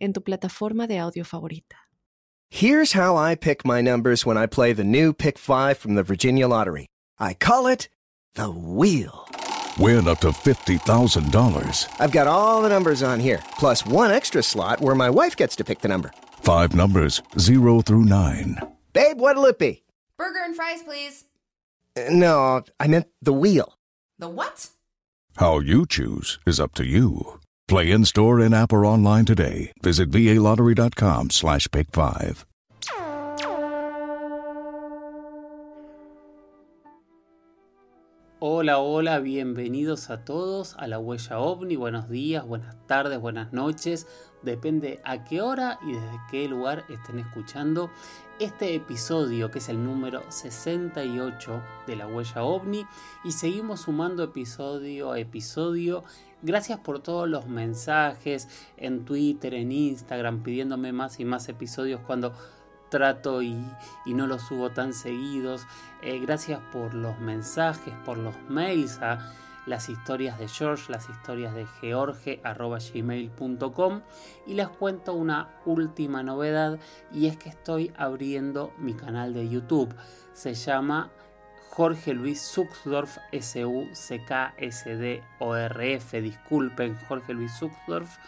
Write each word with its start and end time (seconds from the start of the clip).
en 0.00 0.12
tu 0.12 0.20
plataforma 0.20 0.86
de 0.86 0.98
audio 0.98 1.24
favorita. 1.24 1.76
Here's 2.48 2.92
how 2.92 3.16
I 3.16 3.36
pick 3.36 3.64
my 3.64 3.80
numbers 3.80 4.26
when 4.26 4.36
I 4.36 4.46
play 4.46 4.72
the 4.72 4.82
new 4.84 5.12
Pick 5.12 5.38
5 5.38 5.78
from 5.78 5.94
the 5.94 6.02
Virginia 6.02 6.48
Lottery. 6.48 6.86
I 7.18 7.34
call 7.34 7.68
it 7.68 7.88
the 8.34 8.50
wheel. 8.50 9.28
Win 9.78 10.08
up 10.08 10.18
to 10.20 10.28
$50,000. 10.28 11.86
I've 12.00 12.10
got 12.12 12.26
all 12.26 12.60
the 12.62 12.68
numbers 12.68 13.02
on 13.02 13.20
here, 13.20 13.40
plus 13.58 13.86
one 13.86 14.10
extra 14.10 14.42
slot 14.42 14.80
where 14.80 14.96
my 14.96 15.08
wife 15.08 15.36
gets 15.36 15.54
to 15.56 15.64
pick 15.64 15.80
the 15.80 15.88
number. 15.88 16.10
Five 16.42 16.74
numbers, 16.74 17.22
0 17.38 17.82
through 17.82 18.04
9. 18.04 18.58
Babe, 18.92 19.20
what'll 19.20 19.44
it 19.46 19.58
be? 19.58 19.84
Burger 20.16 20.40
and 20.44 20.56
fries, 20.56 20.82
please. 20.82 21.24
Uh, 21.96 22.10
no, 22.10 22.62
I 22.80 22.88
meant 22.88 23.06
the 23.22 23.32
wheel. 23.32 23.78
The 24.18 24.28
what? 24.28 24.70
How 25.36 25.60
you 25.60 25.86
choose 25.86 26.38
is 26.46 26.58
up 26.58 26.74
to 26.74 26.84
you. 26.84 27.40
Play 27.70 27.92
in 27.92 28.04
store, 28.04 28.40
in 28.40 28.52
app, 28.52 28.72
or 28.72 28.84
online 28.84 29.24
today. 29.24 29.72
Visit 29.80 30.10
VALottery.com 30.10 31.30
slash 31.30 31.70
pick 31.70 31.86
five. 31.92 32.44
Hola, 38.40 38.78
hola, 38.78 39.20
bienvenidos 39.20 40.10
a 40.10 40.24
todos 40.24 40.74
a 40.78 40.88
la 40.88 40.98
Huella 40.98 41.38
OVNI. 41.38 41.76
Buenos 41.76 42.08
días, 42.08 42.44
buenas 42.44 42.74
tardes, 42.88 43.20
buenas 43.20 43.52
noches. 43.52 44.04
Depende 44.42 45.00
a 45.04 45.24
qué 45.24 45.42
hora 45.42 45.78
y 45.82 45.92
desde 45.92 46.20
qué 46.30 46.48
lugar 46.48 46.84
estén 46.88 47.18
escuchando 47.18 47.90
este 48.38 48.74
episodio, 48.74 49.50
que 49.50 49.58
es 49.58 49.68
el 49.68 49.84
número 49.84 50.22
68 50.30 51.62
de 51.86 51.96
la 51.96 52.06
Huella 52.06 52.42
OVNI. 52.42 52.86
Y 53.24 53.32
seguimos 53.32 53.82
sumando 53.82 54.22
episodio 54.22 55.12
a 55.12 55.18
episodio. 55.18 56.04
Gracias 56.40 56.78
por 56.80 57.00
todos 57.00 57.28
los 57.28 57.48
mensajes 57.48 58.48
en 58.78 59.04
Twitter, 59.04 59.52
en 59.52 59.72
Instagram, 59.72 60.42
pidiéndome 60.42 60.92
más 60.92 61.20
y 61.20 61.26
más 61.26 61.50
episodios 61.50 62.00
cuando 62.06 62.32
trato 62.88 63.42
y, 63.42 63.62
no 64.06 64.26
los 64.26 64.42
subo 64.42 64.70
tan 64.70 64.94
seguidos. 64.94 65.66
Eh, 66.02 66.18
gracias 66.18 66.60
por 66.72 66.94
los 66.94 67.18
mensajes, 67.20 67.94
por 68.06 68.16
los 68.16 68.34
mails 68.48 68.98
las 69.66 69.88
historias 69.88 70.38
de 70.38 70.48
George, 70.48 70.90
las 70.90 71.08
historias 71.08 71.54
de 71.54 71.66
George 71.80 72.40
gmail.com 72.94 74.02
y 74.46 74.54
les 74.54 74.68
cuento 74.68 75.14
una 75.14 75.48
última 75.64 76.22
novedad 76.22 76.78
y 77.12 77.26
es 77.26 77.36
que 77.36 77.48
estoy 77.48 77.92
abriendo 77.96 78.72
mi 78.78 78.94
canal 78.94 79.34
de 79.34 79.48
YouTube. 79.48 79.94
Se 80.32 80.54
llama 80.54 81.10
Jorge 81.70 82.14
Luis 82.14 82.40
Suxdorf, 82.40 83.18
S-U-C-K-S-D-O-R-F, 83.32 83.90
disculpen, 86.20 86.98
Jorge 87.08 87.32
Luis 87.32 87.52
Suxdorf 87.52 88.18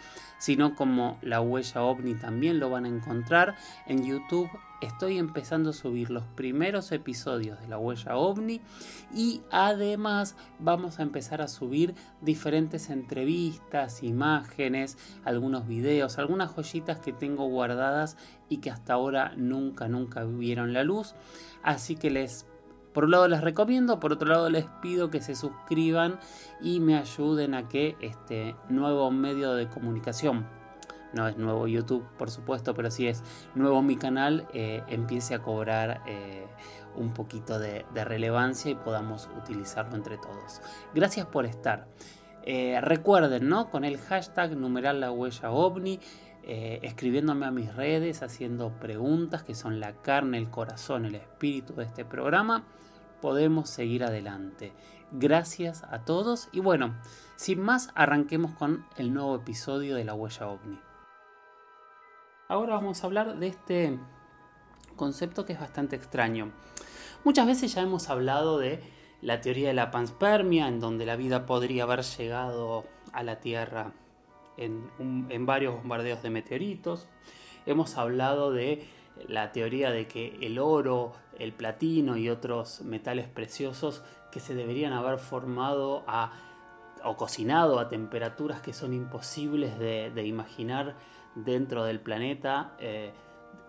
sino 0.43 0.75
como 0.75 1.19
la 1.23 1.41
huella 1.41 1.83
ovni 1.83 2.17
también 2.17 2.59
lo 2.59 2.69
van 2.69 2.85
a 2.85 2.89
encontrar 2.89 3.55
en 3.87 4.05
YouTube. 4.05 4.51
Estoy 4.81 5.19
empezando 5.19 5.71
a 5.71 5.73
subir 5.73 6.11
los 6.11 6.25
primeros 6.25 6.91
episodios 6.91 7.61
de 7.61 7.69
la 7.69 7.79
huella 7.79 8.17
ovni 8.17 8.61
y 9.15 9.43
además 9.53 10.35
vamos 10.59 10.99
a 10.99 11.05
empezar 11.05 11.43
a 11.43 11.47
subir 11.47 11.95
diferentes 12.23 12.91
entrevistas, 12.91 14.03
imágenes, 14.03 14.99
algunos 15.25 15.69
videos, 15.69 16.19
algunas 16.19 16.51
joyitas 16.51 16.99
que 16.99 17.13
tengo 17.13 17.47
guardadas 17.47 18.17
y 18.49 18.57
que 18.57 18.73
hasta 18.73 18.95
ahora 18.95 19.35
nunca, 19.37 19.87
nunca 19.87 20.25
vieron 20.25 20.73
la 20.73 20.83
luz. 20.83 21.15
Así 21.63 21.95
que 21.95 22.11
les 22.11 22.47
por 22.93 23.05
un 23.05 23.13
lado 23.13 23.29
les 23.29 23.41
recomiendo, 23.41 24.01
por 24.01 24.13
otro 24.13 24.29
lado 24.29 24.51
les 24.51 24.67
pido 24.81 25.11
que 25.11 25.21
se 25.21 25.35
suscriban 25.35 26.19
y 26.61 26.81
me 26.81 26.97
ayuden 26.97 27.55
a 27.55 27.69
que 27.69 27.97
este 28.01 28.55
nuevo 28.69 29.11
medio 29.11 29.55
de 29.55 29.69
comunicación, 29.69 30.47
no 31.13 31.29
es 31.29 31.37
nuevo 31.37 31.67
YouTube 31.67 32.05
por 32.19 32.31
supuesto, 32.31 32.75
pero 32.75 32.91
sí 32.91 33.07
es 33.07 33.23
nuevo 33.55 33.83
mi 33.83 33.97
canal, 33.97 34.47
eh, 34.53 34.83
empiece 34.89 35.35
a 35.35 35.43
cobrar 35.43 36.03
eh, 36.07 36.47
un 36.97 37.13
poquito 37.13 37.59
de, 37.59 37.85
relevancia 37.95 38.71
y 38.71 38.75
podamos 38.75 39.29
utilizarlo 39.39 39.97
entre 39.97 40.19
todos. 40.19 40.61
Gracias 40.95 41.27
por 41.27 41.47
estar. 41.47 41.87
Eh, 42.45 42.81
recuerden, 42.81 43.49
¿no? 43.49 43.71
Con 43.71 43.85
el 43.85 43.99
hashtag 43.99 44.57
numeral 44.57 45.01
la 45.01 45.13
huella 45.13 45.51
ovni. 45.51 46.01
Escribiéndome 46.45 47.47
a 47.47 47.51
mis 47.51 47.75
redes, 47.75 48.23
haciendo 48.23 48.71
preguntas 48.81 49.43
que 49.43 49.55
son 49.55 49.81
la 49.81 49.93
carne, 50.03 50.39
el 50.39 50.51
corazón, 50.51 51.05
el 51.05 51.15
espíritu 51.15 51.75
de 51.75 51.85
este 51.85 52.05
programa 52.05 52.65
podemos 53.23 53.71
seguir 53.71 54.05
adelante. 54.05 54.73
Gracias 55.13 55.85
a 55.85 56.05
todos 56.05 56.49
y 56.53 56.61
bueno, 56.61 56.97
sin 57.37 57.61
más 57.61 57.91
arranquemos 57.95 58.53
con 58.53 58.85
el 58.97 59.15
nuevo 59.15 59.37
episodio 59.37 59.95
de 59.95 60.05
la 60.05 60.15
huella 60.15 60.49
ovni. 60.49 60.79
Ahora 62.49 62.75
vamos 62.75 63.03
a 63.03 63.07
hablar 63.07 63.39
de 63.39 63.47
este 63.47 63.99
concepto 64.97 65.47
que 65.47 65.53
es 65.53 65.61
bastante 65.61 65.97
extraño. 65.97 66.51
Muchas 67.25 67.47
veces 67.47 67.73
ya 67.73 67.83
hemos 67.83 68.11
hablado 68.11 68.59
de 68.59 68.83
la 69.23 69.41
teoría 69.41 69.69
de 69.69 69.75
la 69.75 69.93
panspermia, 69.93 70.67
en 70.67 70.81
donde 70.81 71.07
la 71.07 71.15
vida 71.15 71.47
podría 71.47 71.85
haber 71.85 72.03
llegado 72.03 72.85
a 73.13 73.23
la 73.23 73.39
Tierra 73.39 73.93
en, 74.57 75.47
varios 75.47 75.75
bombardeos 75.75 76.23
de 76.23 76.31
meteoritos. 76.31 77.09
Hemos 77.67 77.97
hablado 77.97 78.53
de 78.53 78.87
la 79.29 79.53
teoría 79.53 79.91
de 79.91 80.07
que 80.07 80.39
el 80.41 80.59
oro, 80.59 81.13
el 81.39 81.53
platino 81.53 82.17
y 82.17 82.29
otros 82.29 82.83
metales 82.83 83.29
preciosos 83.29 84.03
que 84.31 84.41
se 84.41 84.55
deberían 84.55 84.93
haber 84.93 85.19
formado 85.19 86.05
o 87.05 87.17
cocinado 87.17 87.79
a 87.79 87.89
temperaturas 87.89 88.61
que 88.61 88.73
son 88.73 88.95
imposibles 88.95 89.79
de, 89.79 90.27
imaginar 90.27 90.97
dentro 91.35 91.85
del 91.85 92.01
planeta, 92.01 92.75
eh, 92.79 93.13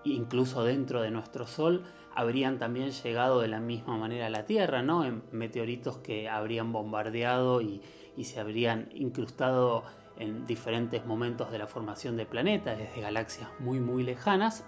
incluso 0.03 0.63
dentro 0.63 1.01
de 1.01 1.11
nuestro 1.11 1.45
Sol, 1.47 1.83
habrían 2.15 2.59
también 2.59 2.91
llegado 2.91 3.41
de 3.41 3.47
la 3.47 3.59
misma 3.59 3.97
manera 3.97 4.27
a 4.27 4.29
la 4.29 4.45
Tierra, 4.45 4.83
¿no? 4.83 5.03
En 5.03 5.23
meteoritos 5.31 5.97
que 5.97 6.29
habrían 6.29 6.71
bombardeado 6.71 7.61
y, 7.61 7.81
y 8.15 8.25
se 8.25 8.39
habrían 8.39 8.89
incrustado 8.93 9.83
en 10.17 10.45
diferentes 10.45 11.05
momentos 11.05 11.51
de 11.51 11.57
la 11.57 11.67
formación 11.67 12.17
del 12.17 12.27
planeta, 12.27 12.75
desde 12.75 13.01
galaxias 13.01 13.49
muy 13.59 13.79
muy 13.79 14.03
lejanas. 14.03 14.63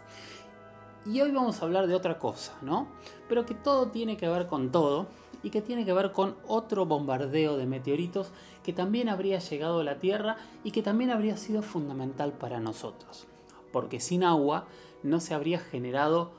Y 1.05 1.21
hoy 1.21 1.31
vamos 1.31 1.61
a 1.61 1.65
hablar 1.65 1.87
de 1.87 1.95
otra 1.95 2.17
cosa, 2.17 2.53
¿no? 2.61 2.87
Pero 3.29 3.45
que 3.45 3.53
todo 3.53 3.89
tiene 3.89 4.17
que 4.17 4.27
ver 4.27 4.47
con 4.47 4.71
todo 4.71 5.07
y 5.43 5.51
que 5.51 5.61
tiene 5.61 5.85
que 5.85 5.93
ver 5.93 6.11
con 6.11 6.35
otro 6.47 6.87
bombardeo 6.87 7.57
de 7.57 7.67
meteoritos 7.67 8.31
que 8.63 8.73
también 8.73 9.09
habría 9.09 9.37
llegado 9.37 9.81
a 9.81 9.83
la 9.83 9.99
Tierra 9.99 10.37
y 10.63 10.71
que 10.71 10.81
también 10.81 11.11
habría 11.11 11.37
sido 11.37 11.61
fundamental 11.61 12.33
para 12.33 12.59
nosotros. 12.59 13.27
Porque 13.71 13.99
sin 13.99 14.23
agua 14.23 14.65
no 15.03 15.19
se 15.19 15.35
habría 15.35 15.59
generado 15.59 16.31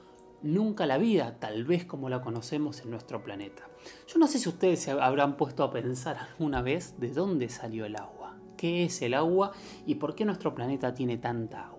nunca 0.42 0.86
la 0.86 0.98
vida, 0.98 1.36
tal 1.38 1.64
vez 1.64 1.84
como 1.84 2.08
la 2.08 2.20
conocemos 2.20 2.80
en 2.80 2.90
nuestro 2.90 3.22
planeta. 3.22 3.68
Yo 4.08 4.18
no 4.18 4.26
sé 4.26 4.38
si 4.38 4.48
ustedes 4.48 4.80
se 4.80 4.90
habrán 4.90 5.36
puesto 5.36 5.62
a 5.62 5.70
pensar 5.70 6.16
alguna 6.16 6.62
vez 6.62 6.98
de 6.98 7.10
dónde 7.10 7.48
salió 7.48 7.84
el 7.84 7.96
agua, 7.96 8.15
qué 8.56 8.84
es 8.84 9.02
el 9.02 9.14
agua 9.14 9.52
y 9.86 9.96
por 9.96 10.14
qué 10.14 10.24
nuestro 10.24 10.54
planeta 10.54 10.94
tiene 10.94 11.18
tanta 11.18 11.66
agua. 11.66 11.76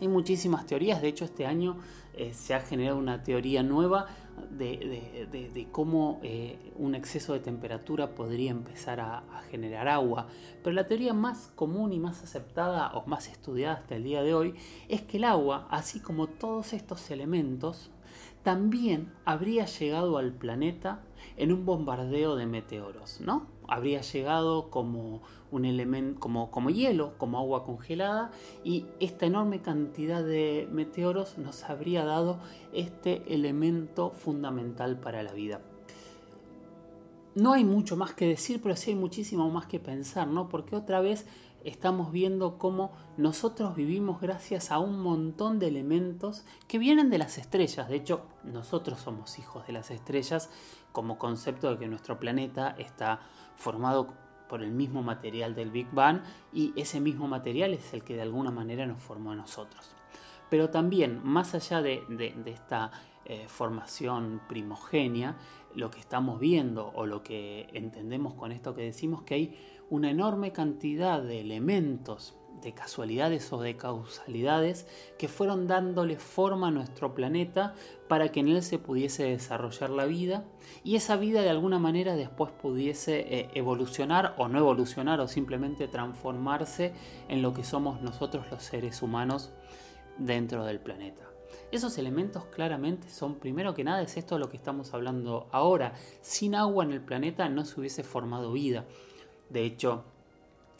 Hay 0.00 0.08
muchísimas 0.08 0.66
teorías, 0.66 1.00
de 1.00 1.08
hecho 1.08 1.24
este 1.24 1.46
año 1.46 1.78
eh, 2.14 2.32
se 2.34 2.54
ha 2.54 2.60
generado 2.60 2.98
una 2.98 3.22
teoría 3.22 3.62
nueva 3.62 4.06
de, 4.50 5.68
cómo 5.70 6.18
eh, 6.22 6.72
un 6.76 6.94
exceso 6.94 7.32
de 7.32 7.40
temperatura 7.40 8.14
podría 8.14 8.50
empezar 8.50 9.00
a, 9.00 9.18
a, 9.18 9.42
generar 9.50 9.88
agua. 9.88 10.26
Pero 10.62 10.74
la 10.74 10.86
teoría 10.86 11.14
más 11.14 11.52
común 11.54 11.92
y 11.92 12.00
más 12.00 12.22
aceptada 12.22 12.92
o 12.94 13.06
más 13.06 13.28
estudiada 13.28 13.74
hasta 13.74 13.94
el 13.94 14.04
día 14.04 14.22
de 14.22 14.34
hoy 14.34 14.54
es 14.88 15.02
que 15.02 15.18
el 15.18 15.24
agua, 15.24 15.68
así 15.70 16.00
como 16.00 16.26
todos 16.26 16.72
estos 16.72 17.10
elementos, 17.10 17.90
también 18.42 19.12
habría 19.24 19.64
llegado 19.66 20.18
al 20.18 20.32
planeta 20.32 21.00
en 21.36 21.52
un 21.52 21.64
bombardeo 21.64 22.36
de 22.36 22.46
meteoros, 22.46 23.20
¿no? 23.20 23.53
Habría 23.68 24.00
llegado 24.00 24.70
como 24.70 25.22
un 25.50 25.64
elemento, 25.64 26.20
como, 26.20 26.50
como 26.50 26.70
hielo, 26.70 27.16
como 27.18 27.38
agua 27.38 27.64
congelada, 27.64 28.30
y 28.64 28.86
esta 29.00 29.26
enorme 29.26 29.62
cantidad 29.62 30.22
de 30.24 30.68
meteoros 30.70 31.38
nos 31.38 31.64
habría 31.64 32.04
dado 32.04 32.40
este 32.72 33.22
elemento 33.32 34.10
fundamental 34.10 34.98
para 34.98 35.22
la 35.22 35.32
vida. 35.32 35.60
No 37.34 37.52
hay 37.52 37.64
mucho 37.64 37.96
más 37.96 38.14
que 38.14 38.28
decir, 38.28 38.60
pero 38.62 38.76
sí 38.76 38.90
hay 38.90 38.96
muchísimo 38.96 39.50
más 39.50 39.66
que 39.66 39.80
pensar, 39.80 40.28
¿no? 40.28 40.48
Porque 40.48 40.76
otra 40.76 41.00
vez 41.00 41.26
estamos 41.64 42.12
viendo 42.12 42.58
cómo 42.58 42.92
nosotros 43.16 43.74
vivimos 43.74 44.20
gracias 44.20 44.70
a 44.70 44.78
un 44.78 45.00
montón 45.00 45.58
de 45.58 45.68
elementos 45.68 46.44
que 46.68 46.78
vienen 46.78 47.10
de 47.10 47.18
las 47.18 47.38
estrellas. 47.38 47.88
De 47.88 47.96
hecho, 47.96 48.22
nosotros 48.44 49.00
somos 49.00 49.38
hijos 49.38 49.66
de 49.66 49.72
las 49.72 49.90
estrellas 49.90 50.50
como 50.92 51.18
concepto 51.18 51.70
de 51.70 51.78
que 51.78 51.88
nuestro 51.88 52.20
planeta 52.20 52.76
está 52.78 53.22
formado 53.56 54.14
por 54.48 54.62
el 54.62 54.70
mismo 54.70 55.02
material 55.02 55.54
del 55.54 55.70
Big 55.70 55.90
Bang 55.90 56.22
y 56.52 56.72
ese 56.76 57.00
mismo 57.00 57.28
material 57.28 57.74
es 57.74 57.94
el 57.94 58.04
que 58.04 58.14
de 58.14 58.22
alguna 58.22 58.50
manera 58.50 58.86
nos 58.86 59.00
formó 59.00 59.32
a 59.32 59.36
nosotros. 59.36 59.94
Pero 60.50 60.70
también, 60.70 61.20
más 61.24 61.54
allá 61.54 61.82
de, 61.82 62.04
esta 62.46 62.90
eh, 63.24 63.46
formación 63.48 64.42
primogénea, 64.48 65.36
lo 65.74 65.90
que 65.90 65.98
estamos 65.98 66.38
viendo 66.38 66.92
o 66.94 67.06
lo 67.06 67.22
que 67.22 67.68
entendemos 67.72 68.34
con 68.34 68.52
esto 68.52 68.74
que 68.74 68.82
decimos, 68.82 69.22
que 69.22 69.34
hay 69.34 69.58
una 69.90 70.10
enorme 70.10 70.52
cantidad 70.52 71.22
de 71.22 71.40
elementos, 71.40 72.36
de 72.62 72.72
casualidades 72.72 73.52
o 73.52 73.60
de 73.60 73.76
causalidades 73.76 74.86
que 75.18 75.28
fueron 75.28 75.66
dándole 75.66 76.18
forma 76.18 76.68
a 76.68 76.70
nuestro 76.70 77.14
planeta 77.14 77.74
para 78.08 78.30
que 78.30 78.40
en 78.40 78.48
él 78.48 78.62
se 78.62 78.78
pudiese 78.78 79.24
desarrollar 79.24 79.90
la 79.90 80.06
vida 80.06 80.44
y 80.82 80.96
esa 80.96 81.16
vida 81.16 81.42
de 81.42 81.50
alguna 81.50 81.78
manera 81.78 82.16
después 82.16 82.50
pudiese 82.50 83.20
eh, 83.20 83.50
evolucionar 83.54 84.34
o 84.38 84.48
no 84.48 84.58
evolucionar 84.58 85.20
o 85.20 85.28
simplemente 85.28 85.88
transformarse 85.88 86.92
en 87.28 87.42
lo 87.42 87.52
que 87.52 87.64
somos 87.64 88.00
nosotros 88.00 88.46
los 88.50 88.62
seres 88.62 89.02
humanos 89.02 89.52
dentro 90.18 90.64
del 90.64 90.80
planeta. 90.80 91.24
Esos 91.70 91.98
elementos 91.98 92.44
claramente 92.46 93.08
son, 93.10 93.36
primero 93.36 93.74
que 93.74 93.84
nada, 93.84 94.02
es 94.02 94.16
esto 94.16 94.36
de 94.36 94.40
lo 94.40 94.48
que 94.48 94.56
estamos 94.56 94.94
hablando 94.94 95.48
ahora. 95.50 95.94
Sin 96.20 96.54
agua 96.54 96.84
en 96.84 96.92
el 96.92 97.00
planeta 97.00 97.48
no 97.48 97.64
se 97.64 97.80
hubiese 97.80 98.04
formado 98.04 98.52
vida. 98.52 98.84
De 99.50 99.64
hecho, 99.64 100.04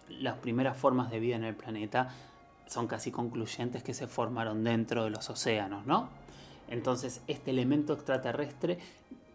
las 0.09 0.37
primeras 0.39 0.77
formas 0.77 1.11
de 1.11 1.19
vida 1.21 1.37
en 1.37 1.45
el 1.45 1.55
planeta 1.55 2.09
son 2.67 2.87
casi 2.87 3.11
concluyentes 3.11 3.83
que 3.83 3.95
se 3.95 4.06
formaron 4.06 4.65
dentro 4.65 5.05
de 5.05 5.11
los 5.11 5.29
océanos, 5.31 5.87
¿no? 5.87 6.09
Entonces, 6.69 7.21
este 7.27 7.51
elemento 7.51 7.93
extraterrestre 7.93 8.79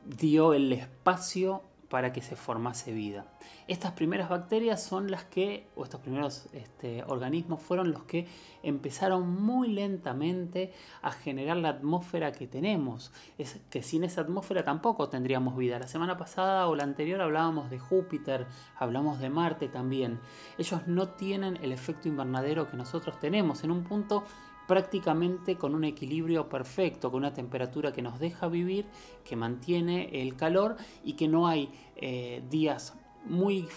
dio 0.06 0.54
el 0.54 0.74
espacio 0.74 1.62
para 1.89 2.13
que 2.13 2.21
se 2.21 2.36
formase 2.36 2.94
vida. 2.94 3.25
Estas 3.68 3.94
primeras 3.94 4.30
bacterias 4.30 4.81
son 4.81 5.09
las 5.09 5.24
que, 5.25 5.68
o 5.75 5.83
estos 5.83 6.00
primeros 6.01 6.47
este, 6.53 7.03
organismos 7.03 7.62
fueron 7.62 7.91
los 7.91 8.03
que 8.03 8.27
empezaron 8.62 9.30
muy 9.41 9.69
lentamente 9.69 10.71
a 11.01 11.12
generar 11.12 11.57
la 11.57 11.69
atmósfera 11.69 12.31
que 12.31 12.47
tenemos. 12.47 13.12
Es 13.38 13.59
que 13.69 13.81
sin 13.81 14.03
esa 14.03 14.21
atmósfera 14.21 14.63
tampoco 14.63 15.09
tendríamos 15.09 15.57
vida. 15.57 15.80
La 15.80 15.88
semana 15.88 16.18
pasada 16.18 16.68
o 16.68 16.75
la 16.75 16.83
anterior 16.83 17.21
hablábamos 17.21 17.69
de 17.69 17.80
Júpiter, 17.80 18.45
hablamos 18.77 19.19
de 19.19 19.30
Marte 19.30 19.68
también. 19.68 20.19
Ellos 20.57 20.81
no 20.88 21.09
tienen 21.09 21.57
el 21.62 21.71
efecto 21.71 22.07
invernadero 22.07 22.69
que 22.69 22.77
nosotros 22.77 23.19
tenemos. 23.19 23.63
En 23.63 23.71
un 23.71 23.83
punto 23.83 24.24
prácticamente 24.69 25.57
con 25.57 25.74
un 25.74 25.83
equilibrio 25.83 26.48
perfecto, 26.48 27.10
con 27.10 27.21
una 27.21 27.33
temperatura 27.33 27.92
que 27.92 28.04
nos 28.04 28.19
deja 28.19 28.48
vivir, 28.48 28.86
que 29.25 29.36
mantiene 29.36 30.21
el 30.21 30.36
calor 30.36 30.77
y 31.04 31.13
que 31.13 31.27
no 31.27 31.48
hay 31.48 31.71
eh, 31.95 32.44
días 32.51 32.94
muy, 33.25 33.68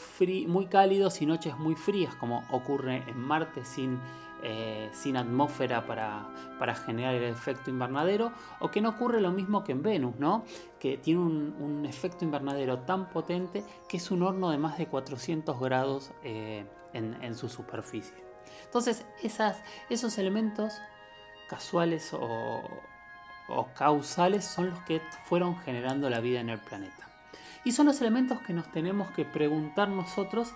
muy 0.46 0.66
cálidos 0.66 1.22
y 1.22 1.26
noches 1.26 1.56
muy 1.58 1.76
frías 1.76 2.14
como 2.16 2.44
ocurre 2.50 3.04
en 3.06 3.18
Marte 3.18 3.64
sin, 3.64 3.98
eh, 4.42 4.90
sin 4.92 5.16
atmósfera 5.16 5.86
para, 5.86 6.28
para, 6.58 6.74
generar 6.74 7.14
el 7.14 7.24
efecto 7.24 7.70
invernadero 7.70 8.30
o 8.60 8.70
que 8.70 8.82
no 8.82 8.90
ocurre 8.90 9.22
lo 9.22 9.32
mismo 9.32 9.64
que 9.64 9.72
en 9.72 9.82
Venus, 9.82 10.16
¿no? 10.18 10.44
que 10.78 10.98
tiene 10.98 11.20
un, 11.20 11.86
efecto 11.86 12.26
invernadero 12.26 12.80
tan 12.80 13.08
potente 13.08 13.64
que 13.88 13.96
es 13.96 14.10
un 14.10 14.22
horno 14.22 14.50
de 14.50 14.58
más 14.58 14.76
de 14.76 14.88
400 14.88 15.58
grados 15.58 16.10
eh, 16.22 16.66
en, 16.92 17.16
en 17.22 17.34
su 17.34 17.48
superficie. 17.48 18.21
Entonces, 18.72 19.04
esos 19.90 20.16
elementos 20.16 20.80
casuales 21.46 22.14
o, 22.14 22.62
causales 23.76 24.46
son 24.46 24.70
los 24.70 24.78
que 24.84 25.02
fueron 25.24 25.58
generando 25.58 26.08
la 26.08 26.20
vida 26.20 26.40
en 26.40 26.48
el 26.48 26.58
planeta. 26.58 27.06
Y 27.64 27.72
son 27.72 27.84
los 27.84 28.00
elementos 28.00 28.40
que 28.40 28.54
nos 28.54 28.72
tenemos 28.72 29.10
que 29.10 29.26
preguntar 29.26 29.90
nosotros 29.90 30.54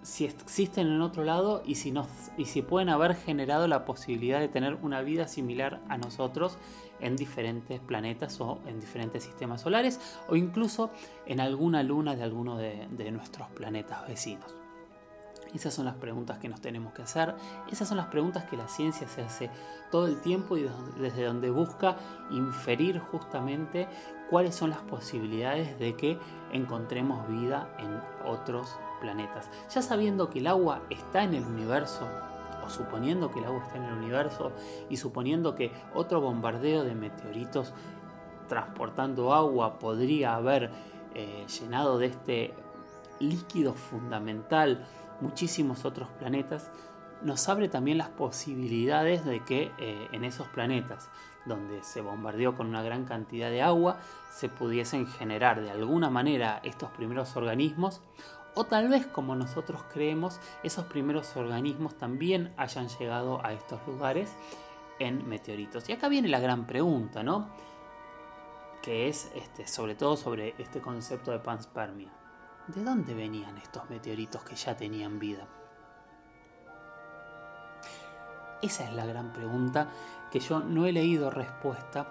si 0.00 0.24
existen 0.24 0.86
en 0.86 1.02
otro 1.02 1.22
lado 1.22 1.62
y 1.66 1.74
si 1.74 2.62
pueden 2.62 2.88
haber 2.88 3.14
generado 3.14 3.68
la 3.68 3.84
posibilidad 3.84 4.40
de 4.40 4.48
tener 4.48 4.76
una 4.76 5.02
vida 5.02 5.28
similar 5.28 5.82
a 5.90 5.98
nosotros 5.98 6.56
en 7.00 7.14
diferentes 7.16 7.78
planetas 7.78 8.40
o 8.40 8.58
en 8.66 8.80
diferentes 8.80 9.24
sistemas 9.24 9.60
solares 9.60 10.00
o 10.30 10.36
incluso 10.36 10.90
en 11.26 11.40
alguna 11.40 11.82
luna 11.82 12.16
de 12.16 12.22
alguno 12.22 12.56
de 12.56 13.10
nuestros 13.12 13.50
planetas 13.50 14.08
vecinos. 14.08 14.59
Esas 15.54 15.74
son 15.74 15.84
las 15.84 15.96
preguntas 15.96 16.38
que 16.38 16.48
nos 16.48 16.60
tenemos 16.60 16.92
que 16.92 17.02
hacer, 17.02 17.34
esas 17.70 17.88
son 17.88 17.96
las 17.96 18.06
preguntas 18.06 18.44
que 18.44 18.56
la 18.56 18.68
ciencia 18.68 19.08
se 19.08 19.22
hace 19.22 19.50
todo 19.90 20.06
el 20.06 20.20
tiempo 20.20 20.56
y 20.56 20.68
desde 20.98 21.24
donde 21.24 21.50
busca 21.50 21.96
inferir 22.30 23.00
justamente 23.00 23.88
cuáles 24.30 24.54
son 24.54 24.70
las 24.70 24.78
posibilidades 24.78 25.78
de 25.78 25.96
que 25.96 26.18
encontremos 26.52 27.28
vida 27.28 27.68
en 27.78 28.00
otros 28.24 28.76
planetas. 29.00 29.50
Ya 29.74 29.82
sabiendo 29.82 30.30
que 30.30 30.38
el 30.38 30.46
agua 30.46 30.82
está 30.88 31.24
en 31.24 31.34
el 31.34 31.44
universo, 31.44 32.06
o 32.64 32.70
suponiendo 32.70 33.30
que 33.30 33.40
el 33.40 33.46
agua 33.46 33.62
está 33.64 33.78
en 33.78 33.84
el 33.84 33.94
universo, 33.94 34.52
y 34.88 34.96
suponiendo 34.96 35.56
que 35.56 35.72
otro 35.94 36.20
bombardeo 36.20 36.84
de 36.84 36.94
meteoritos 36.94 37.74
transportando 38.48 39.32
agua 39.32 39.78
podría 39.78 40.34
haber 40.34 40.70
eh, 41.14 41.46
llenado 41.60 41.98
de 41.98 42.06
este 42.06 42.54
líquido 43.18 43.74
fundamental 43.74 44.86
muchísimos 45.20 45.84
otros 45.84 46.08
planetas, 46.18 46.70
nos 47.22 47.48
abre 47.48 47.68
también 47.68 47.98
las 47.98 48.08
posibilidades 48.08 49.24
de 49.24 49.44
que 49.44 49.72
eh, 49.78 50.08
en 50.12 50.24
esos 50.24 50.48
planetas 50.48 51.10
donde 51.44 51.82
se 51.82 52.00
bombardeó 52.00 52.54
con 52.54 52.66
una 52.66 52.82
gran 52.82 53.04
cantidad 53.04 53.50
de 53.50 53.62
agua, 53.62 53.98
se 54.30 54.48
pudiesen 54.48 55.06
generar 55.06 55.60
de 55.60 55.70
alguna 55.70 56.10
manera 56.10 56.60
estos 56.64 56.90
primeros 56.90 57.36
organismos, 57.36 58.00
o 58.54 58.64
tal 58.64 58.88
vez 58.88 59.06
como 59.06 59.36
nosotros 59.36 59.82
creemos, 59.92 60.40
esos 60.62 60.84
primeros 60.86 61.36
organismos 61.36 61.96
también 61.96 62.52
hayan 62.56 62.88
llegado 62.88 63.44
a 63.44 63.52
estos 63.52 63.80
lugares 63.86 64.34
en 64.98 65.28
meteoritos. 65.28 65.88
Y 65.88 65.92
acá 65.92 66.08
viene 66.08 66.28
la 66.28 66.40
gran 66.40 66.66
pregunta, 66.66 67.22
¿no? 67.22 67.48
Que 68.82 69.08
es 69.08 69.30
este, 69.34 69.66
sobre 69.66 69.94
todo 69.94 70.16
sobre 70.16 70.54
este 70.58 70.80
concepto 70.80 71.30
de 71.30 71.38
panspermia. 71.38 72.19
¿De 72.68 72.84
dónde 72.84 73.14
venían 73.14 73.58
estos 73.58 73.88
meteoritos 73.90 74.42
que 74.44 74.54
ya 74.54 74.76
tenían 74.76 75.18
vida? 75.18 75.46
Esa 78.62 78.84
es 78.84 78.92
la 78.92 79.06
gran 79.06 79.32
pregunta 79.32 79.88
que 80.30 80.40
yo 80.40 80.60
no 80.60 80.86
he 80.86 80.92
leído 80.92 81.30
respuesta 81.30 82.06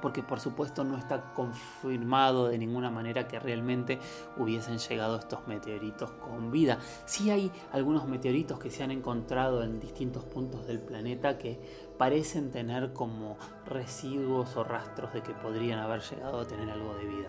porque 0.00 0.22
por 0.22 0.40
supuesto 0.40 0.84
no 0.84 0.96
está 0.96 1.32
confirmado 1.34 2.48
de 2.48 2.58
ninguna 2.58 2.90
manera 2.90 3.26
que 3.26 3.38
realmente 3.38 3.98
hubiesen 4.36 4.78
llegado 4.78 5.16
estos 5.16 5.46
meteoritos 5.46 6.10
con 6.12 6.50
vida. 6.50 6.78
Sí 7.04 7.30
hay 7.30 7.50
algunos 7.72 8.06
meteoritos 8.06 8.58
que 8.58 8.70
se 8.70 8.82
han 8.82 8.90
encontrado 8.90 9.62
en 9.62 9.80
distintos 9.80 10.24
puntos 10.24 10.66
del 10.66 10.80
planeta 10.80 11.38
que 11.38 11.58
parecen 11.98 12.50
tener 12.50 12.92
como 12.92 13.36
residuos 13.66 14.56
o 14.56 14.64
rastros 14.64 15.12
de 15.12 15.22
que 15.22 15.32
podrían 15.32 15.78
haber 15.78 16.02
llegado 16.02 16.40
a 16.40 16.46
tener 16.46 16.70
algo 16.70 16.94
de 16.94 17.04
vida. 17.04 17.28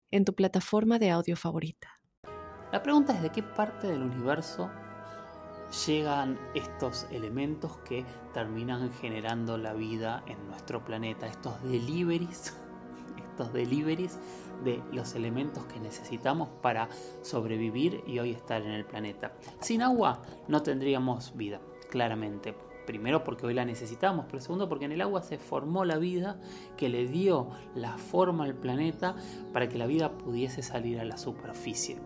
en 0.11 0.25
tu 0.25 0.35
plataforma 0.35 0.99
de 0.99 1.09
audio 1.09 1.35
favorita. 1.35 1.99
La 2.71 2.83
pregunta 2.83 3.13
es 3.13 3.21
de 3.21 3.31
qué 3.31 3.43
parte 3.43 3.87
del 3.87 4.01
universo 4.01 4.69
llegan 5.87 6.37
estos 6.53 7.07
elementos 7.11 7.77
que 7.79 8.05
terminan 8.33 8.91
generando 8.93 9.57
la 9.57 9.73
vida 9.73 10.23
en 10.27 10.45
nuestro 10.47 10.83
planeta, 10.83 11.27
estos 11.27 11.61
deliveries, 11.63 12.55
estos 13.31 13.53
deliveries 13.53 14.19
de 14.63 14.83
los 14.91 15.15
elementos 15.15 15.65
que 15.65 15.79
necesitamos 15.79 16.49
para 16.61 16.89
sobrevivir 17.21 18.03
y 18.05 18.19
hoy 18.19 18.31
estar 18.31 18.61
en 18.61 18.71
el 18.71 18.85
planeta. 18.85 19.33
Sin 19.59 19.81
agua 19.81 20.21
no 20.47 20.61
tendríamos 20.61 21.35
vida, 21.35 21.61
claramente. 21.89 22.70
Primero 22.85 23.23
porque 23.23 23.45
hoy 23.45 23.53
la 23.53 23.65
necesitamos, 23.65 24.25
pero 24.29 24.41
segundo 24.41 24.67
porque 24.67 24.85
en 24.85 24.91
el 24.91 25.01
agua 25.01 25.21
se 25.21 25.37
formó 25.37 25.85
la 25.85 25.97
vida 25.97 26.39
que 26.77 26.89
le 26.89 27.07
dio 27.07 27.49
la 27.75 27.97
forma 27.97 28.45
al 28.45 28.55
planeta 28.55 29.15
para 29.53 29.69
que 29.69 29.77
la 29.77 29.85
vida 29.85 30.17
pudiese 30.17 30.61
salir 30.61 30.99
a 30.99 31.05
la 31.05 31.17
superficie 31.17 31.97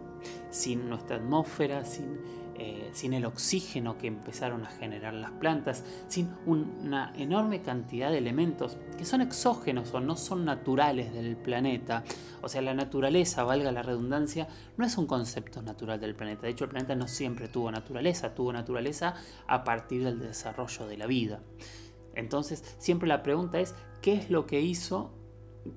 sin 0.50 0.89
nuestra 0.89 1.17
atmósfera, 1.17 1.86
sin 1.86 2.20
eh, 2.58 2.90
sin 2.94 3.14
el 3.14 3.26
oxígeno 3.26 3.98
que 3.98 4.08
empezaron 4.08 4.64
a 4.64 4.70
generar 4.70 5.14
las 5.14 5.32
plantas, 5.32 5.84
sin 6.08 6.30
una 6.46 7.14
enorme 7.18 7.62
cantidad 7.62 8.10
de 8.12 8.18
elementos 8.18 8.78
que 8.98 9.04
son 9.04 9.22
exógenos 9.22 9.94
o 9.94 10.00
no 10.00 10.16
son 10.16 10.46
naturales 10.46 11.14
del 11.14 11.36
planeta. 11.36 12.04
O 12.42 12.48
sea, 12.48 12.62
la 12.62 12.74
naturaleza, 12.74 13.44
valga 13.44 13.72
la 13.72 13.82
redundancia, 13.82 14.48
no 14.78 14.86
es 14.86 14.98
un 14.98 15.06
concepto 15.06 15.62
natural 15.62 16.00
del 16.00 16.16
planeta. 16.16 16.44
De 16.44 16.50
hecho, 16.50 16.64
el 16.64 16.70
planeta 16.70 16.96
no 16.96 17.08
siempre 17.08 17.48
tuvo 17.48 17.72
naturaleza, 17.72 18.34
tuvo 18.34 18.54
naturaleza 18.54 19.16
a 19.48 19.64
partir 19.64 20.04
del 20.04 20.20
desarrollo 20.20 20.88
de 20.88 20.98
la 20.98 21.08
vida. 21.08 21.42
Entonces, 22.16 22.64
siempre 22.78 23.10
la 23.10 23.22
pregunta 23.22 23.60
es, 23.60 23.76
¿qué 24.02 24.14
es 24.14 24.30
lo 24.30 24.46
que 24.46 24.62
hizo 24.62 25.12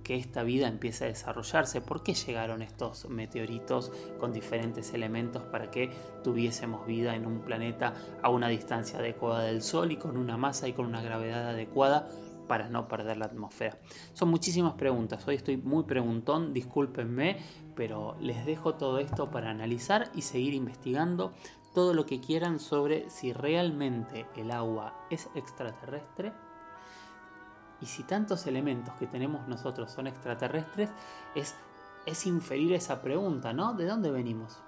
que 0.02 0.16
esta 0.16 0.42
vida 0.42 0.68
empiece 0.68 1.04
a 1.04 1.08
desarrollarse. 1.08 1.80
¿Por 1.80 2.02
qué 2.02 2.14
llegaron 2.14 2.62
estos 2.62 3.08
meteoritos 3.08 3.92
con 4.18 4.32
diferentes 4.32 4.92
elementos 4.94 5.42
para 5.44 5.70
que 5.70 5.90
tuviésemos 6.22 6.86
vida 6.86 7.14
en 7.14 7.26
un 7.26 7.40
planeta 7.40 7.94
a 8.22 8.30
una 8.30 8.48
distancia 8.48 8.98
adecuada 8.98 9.42
del 9.42 9.62
Sol 9.62 9.92
y 9.92 9.96
con 9.96 10.16
una 10.16 10.36
masa 10.36 10.68
y 10.68 10.72
con 10.72 10.86
una 10.86 11.02
gravedad 11.02 11.48
adecuada 11.48 12.08
para 12.46 12.68
no 12.68 12.88
perder 12.88 13.18
la 13.18 13.26
atmósfera? 13.26 13.78
Son 14.12 14.28
muchísimas 14.28 14.74
preguntas. 14.74 15.26
Hoy 15.26 15.36
estoy 15.36 15.56
muy 15.56 15.84
preguntón, 15.84 16.52
discúlpenme, 16.52 17.38
pero 17.74 18.16
les 18.20 18.44
dejo 18.46 18.74
todo 18.74 18.98
esto 18.98 19.30
para 19.30 19.50
analizar 19.50 20.10
y 20.14 20.22
seguir 20.22 20.54
investigando 20.54 21.32
todo 21.74 21.94
lo 21.94 22.06
que 22.06 22.20
quieran 22.20 22.58
sobre 22.58 23.08
si 23.10 23.32
realmente 23.32 24.26
el 24.36 24.50
agua 24.50 25.06
es 25.10 25.28
extraterrestre 25.34 26.32
y 27.80 27.86
si 27.86 28.02
tantos 28.02 28.46
elementos 28.46 28.94
que 28.94 29.06
tenemos 29.06 29.46
nosotros 29.48 29.90
son 29.90 30.06
extraterrestres, 30.06 30.90
es, 31.34 31.54
es 32.06 32.26
inferir 32.26 32.72
esa 32.72 33.00
pregunta, 33.02 33.52
¿no? 33.52 33.74
¿De 33.74 33.86
dónde 33.86 34.10
venimos? 34.10 34.58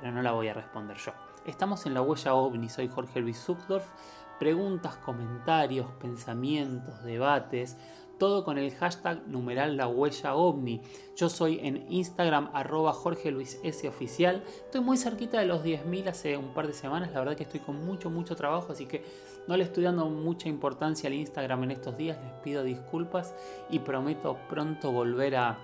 Pero 0.00 0.12
no 0.12 0.22
la 0.22 0.32
voy 0.32 0.48
a 0.48 0.54
responder 0.54 0.96
yo. 0.98 1.12
Estamos 1.46 1.86
en 1.86 1.94
la 1.94 2.02
huella 2.02 2.34
ovni, 2.34 2.68
soy 2.68 2.88
Jorge 2.88 3.20
Luis 3.20 3.38
Zuckdorf. 3.38 3.84
Preguntas, 4.38 4.96
comentarios, 4.96 5.86
pensamientos, 6.00 7.02
debates, 7.04 7.76
todo 8.18 8.44
con 8.44 8.58
el 8.58 8.72
hashtag 8.74 9.26
numeral 9.26 9.76
la 9.76 9.88
huella 9.88 10.34
ovni. 10.34 10.80
Yo 11.16 11.28
soy 11.28 11.58
en 11.60 11.86
Instagram 11.90 12.50
arroba 12.52 12.92
Jorge 12.92 13.30
Luis 13.30 13.58
S 13.64 13.88
oficial. 13.88 14.44
Estoy 14.64 14.80
muy 14.80 14.96
cerquita 14.96 15.40
de 15.40 15.46
los 15.46 15.64
10.000 15.64 16.08
hace 16.08 16.36
un 16.36 16.54
par 16.54 16.66
de 16.66 16.72
semanas. 16.72 17.10
La 17.12 17.20
verdad 17.20 17.36
que 17.36 17.44
estoy 17.44 17.60
con 17.60 17.84
mucho, 17.84 18.10
mucho 18.10 18.36
trabajo, 18.36 18.72
así 18.72 18.86
que 18.86 19.04
no 19.48 19.56
le 19.56 19.64
estoy 19.64 19.84
dando 19.84 20.06
mucha 20.08 20.48
importancia 20.48 21.08
al 21.08 21.14
Instagram 21.14 21.64
en 21.64 21.70
estos 21.72 21.96
días. 21.96 22.18
Les 22.22 22.32
pido 22.42 22.62
disculpas 22.62 23.34
y 23.70 23.80
prometo 23.80 24.38
pronto 24.48 24.92
volver 24.92 25.36
a, 25.36 25.58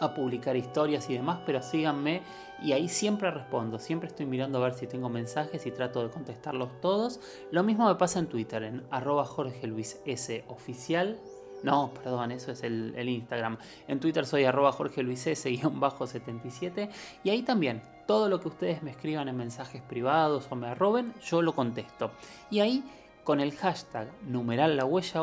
a 0.00 0.14
publicar 0.14 0.56
historias 0.56 1.08
y 1.10 1.14
demás, 1.14 1.40
pero 1.46 1.62
síganme 1.62 2.22
y 2.62 2.72
ahí 2.72 2.88
siempre 2.88 3.30
respondo, 3.30 3.78
siempre 3.78 4.08
estoy 4.08 4.26
mirando 4.26 4.58
a 4.58 4.62
ver 4.62 4.74
si 4.74 4.86
tengo 4.86 5.08
mensajes 5.08 5.64
y 5.66 5.70
trato 5.70 6.02
de 6.02 6.10
contestarlos 6.10 6.80
todos. 6.80 7.20
Lo 7.50 7.62
mismo 7.62 7.86
me 7.86 7.94
pasa 7.94 8.18
en 8.18 8.26
Twitter, 8.26 8.62
en 8.62 8.82
arroba 8.90 9.24
Jorge 9.24 9.66
Luis 9.66 10.00
oficial. 10.48 11.18
No, 11.62 11.92
perdón, 11.92 12.32
eso 12.32 12.52
es 12.52 12.62
el, 12.62 13.08
Instagram. 13.08 13.58
En 13.86 14.00
Twitter 14.00 14.24
soy 14.24 14.44
arroba 14.44 14.72
Jorge 14.72 15.02
Luis 15.02 15.26
S-77 15.26 16.90
y 17.22 17.30
ahí 17.30 17.42
también 17.42 17.82
todo 18.10 18.28
lo 18.28 18.40
que 18.40 18.48
ustedes 18.48 18.82
me 18.82 18.90
escriban 18.90 19.28
en 19.28 19.36
mensajes 19.36 19.82
privados 19.82 20.48
o 20.50 20.56
me 20.56 20.66
arroben, 20.66 21.14
yo 21.22 21.42
lo 21.42 21.54
contesto. 21.54 22.10
Y 22.50 22.58
ahí 22.58 22.82
con 23.22 23.38
el 23.38 23.52
hashtag 23.52 24.08
numeral 24.26 24.76
la 24.76 24.84
huella 24.84 25.22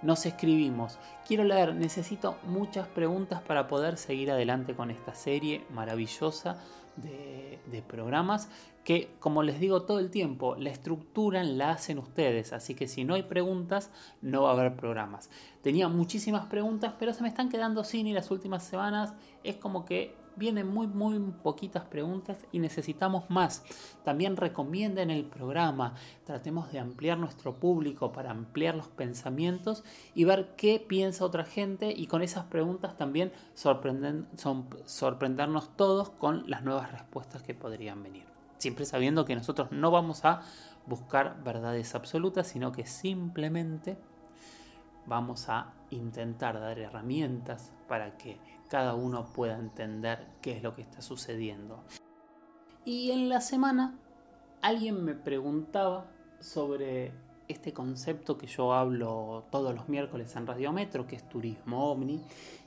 nos 0.00 0.24
escribimos. 0.24 0.98
Quiero 1.28 1.44
leer, 1.44 1.74
necesito 1.74 2.38
muchas 2.46 2.88
preguntas 2.88 3.42
para 3.42 3.68
poder 3.68 3.98
seguir 3.98 4.30
adelante 4.30 4.74
con 4.74 4.90
esta 4.90 5.14
serie 5.14 5.66
maravillosa 5.68 6.56
de, 6.96 7.58
de 7.66 7.82
programas 7.82 8.48
que, 8.84 9.10
como 9.20 9.42
les 9.42 9.60
digo 9.60 9.82
todo 9.82 9.98
el 9.98 10.10
tiempo, 10.10 10.56
la 10.56 10.70
estructuran 10.70 11.58
la 11.58 11.72
hacen 11.72 11.98
ustedes, 11.98 12.54
así 12.54 12.74
que 12.74 12.88
si 12.88 13.04
no 13.04 13.12
hay 13.12 13.24
preguntas, 13.24 13.90
no 14.22 14.44
va 14.44 14.48
a 14.48 14.52
haber 14.54 14.76
programas. 14.76 15.28
Tenía 15.60 15.88
muchísimas 15.88 16.46
preguntas, 16.46 16.94
pero 16.98 17.12
se 17.12 17.20
me 17.20 17.28
están 17.28 17.50
quedando 17.50 17.84
sin 17.84 18.06
y 18.06 18.14
las 18.14 18.30
últimas 18.30 18.62
semanas 18.62 19.12
es 19.42 19.56
como 19.56 19.84
que 19.84 20.23
vienen 20.36 20.68
muy, 20.68 20.86
muy 20.86 21.18
poquitas 21.42 21.84
preguntas 21.84 22.38
y 22.52 22.58
necesitamos 22.58 23.30
más. 23.30 23.64
También 24.04 24.36
recomienden 24.36 25.10
el 25.10 25.24
programa, 25.24 25.94
tratemos 26.24 26.70
de 26.72 26.78
ampliar 26.78 27.18
nuestro 27.18 27.56
público 27.56 28.12
para 28.12 28.30
ampliar 28.30 28.74
los 28.74 28.88
pensamientos 28.88 29.84
y 30.14 30.24
ver 30.24 30.54
qué 30.56 30.78
piensa 30.78 31.24
otra 31.24 31.44
gente 31.44 31.92
y 31.96 32.06
con 32.06 32.22
esas 32.22 32.44
preguntas 32.44 32.96
también 32.96 33.32
sorprendernos 33.54 35.76
todos 35.76 36.10
con 36.10 36.48
las 36.48 36.62
nuevas 36.62 36.92
respuestas 36.92 37.42
que 37.42 37.54
podrían 37.54 38.02
venir 38.02 38.24
siempre 38.58 38.86
sabiendo 38.86 39.26
que 39.26 39.34
nosotros 39.34 39.72
no 39.72 39.90
vamos 39.90 40.24
a 40.24 40.40
buscar 40.86 41.42
verdades 41.44 41.94
absolutas, 41.94 42.46
sino 42.46 42.72
que 42.72 42.86
simplemente 42.86 43.98
vamos 45.04 45.50
a 45.50 45.74
intentar 45.90 46.58
dar 46.58 46.78
herramientas 46.78 47.74
para 47.88 48.16
que 48.16 48.38
cada 48.74 48.96
uno 48.96 49.24
pueda 49.32 49.56
entender 49.56 50.26
qué 50.42 50.56
es 50.56 50.62
lo 50.64 50.74
que 50.74 50.82
está 50.82 51.00
sucediendo. 51.00 51.84
Y 52.84 53.12
en 53.12 53.28
la 53.28 53.40
semana 53.40 53.96
alguien 54.62 55.04
me 55.04 55.14
preguntaba 55.14 56.10
sobre 56.40 57.12
este 57.46 57.72
concepto 57.72 58.36
que 58.36 58.48
yo 58.48 58.72
hablo 58.72 59.44
todos 59.52 59.76
los 59.76 59.88
miércoles 59.88 60.34
en 60.34 60.48
Radio 60.48 60.72
Metro, 60.72 61.06
que 61.06 61.14
es 61.14 61.28
turismo 61.28 61.88
ovni, 61.88 62.20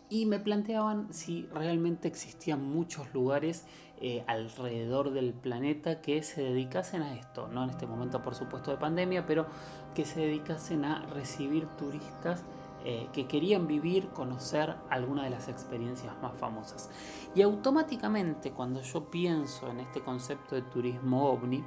y 0.10 0.26
me 0.28 0.40
planteaban 0.40 1.14
si 1.14 1.46
realmente 1.48 2.08
existían 2.08 2.64
muchos 2.64 3.14
lugares 3.14 3.66
eh, 4.00 4.24
alrededor 4.28 5.12
del 5.12 5.34
planeta 5.34 6.00
que 6.00 6.24
se 6.24 6.42
dedicasen 6.42 7.02
a 7.02 7.16
esto, 7.16 7.50
no 7.50 7.66
en 7.66 7.72
este 7.72 7.86
momento 7.86 8.22
por 8.22 8.34
supuesto 8.34 8.72
de 8.72 8.78
pandemia, 8.78 9.26
pero 9.26 9.46
que 9.94 10.06
se 10.06 10.22
dedicasen 10.22 10.86
a 10.86 11.06
recibir 11.08 11.68
turistas 11.76 12.46
eh, 12.84 13.10
que 13.12 13.28
querían 13.28 13.68
vivir, 13.68 14.10
conocer 14.10 14.76
alguna 14.90 15.24
de 15.24 15.30
las 15.30 15.48
experiencias 15.48 16.14
más 16.22 16.38
famosas. 16.38 16.90
Y 17.36 17.42
automáticamente 17.42 18.52
cuando 18.52 18.82
yo 18.82 19.10
pienso 19.10 19.70
en 19.70 19.80
este 19.80 20.02
concepto 20.02 20.56
de 20.56 20.62
turismo 20.62 21.30
ovni, 21.30 21.64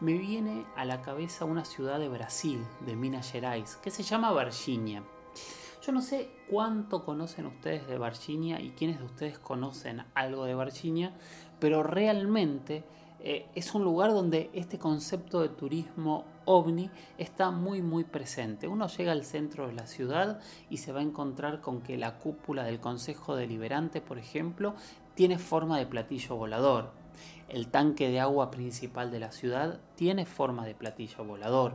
me 0.00 0.14
viene 0.14 0.66
a 0.76 0.84
la 0.84 1.02
cabeza 1.02 1.44
una 1.44 1.64
ciudad 1.64 1.98
de 1.98 2.08
Brasil, 2.08 2.64
de 2.86 2.96
Minas 2.96 3.30
Gerais, 3.30 3.76
que 3.76 3.90
se 3.90 4.02
llama 4.02 4.32
Varginha. 4.32 5.02
Yo 5.82 5.92
no 5.92 6.02
sé 6.02 6.30
cuánto 6.48 7.04
conocen 7.04 7.46
ustedes 7.46 7.86
de 7.86 7.96
Varginha 7.96 8.60
y 8.60 8.70
quiénes 8.70 8.98
de 8.98 9.06
ustedes 9.06 9.38
conocen 9.38 10.04
algo 10.14 10.44
de 10.44 10.54
Varginha, 10.54 11.16
pero 11.58 11.82
realmente 11.82 12.84
eh, 13.22 13.46
es 13.54 13.74
un 13.74 13.84
lugar 13.84 14.12
donde 14.12 14.50
este 14.54 14.78
concepto 14.78 15.40
de 15.40 15.50
turismo 15.50 16.24
ovni 16.46 16.90
está 17.18 17.50
muy 17.50 17.82
muy 17.82 18.04
presente. 18.04 18.66
Uno 18.66 18.86
llega 18.88 19.12
al 19.12 19.24
centro 19.24 19.66
de 19.66 19.74
la 19.74 19.86
ciudad 19.86 20.40
y 20.70 20.78
se 20.78 20.92
va 20.92 21.00
a 21.00 21.04
encontrar 21.04 21.60
con 21.60 21.82
que 21.82 21.98
la 21.98 22.18
cúpula 22.18 22.64
del 22.64 22.80
Consejo 22.80 23.36
Deliberante, 23.36 24.00
por 24.00 24.18
ejemplo, 24.18 24.74
tiene 25.14 25.38
forma 25.38 25.78
de 25.78 25.86
platillo 25.86 26.36
volador. 26.36 26.92
El 27.48 27.68
tanque 27.68 28.08
de 28.08 28.20
agua 28.20 28.50
principal 28.50 29.10
de 29.10 29.20
la 29.20 29.32
ciudad 29.32 29.80
tiene 29.96 30.24
forma 30.24 30.64
de 30.64 30.74
platillo 30.74 31.24
volador. 31.24 31.74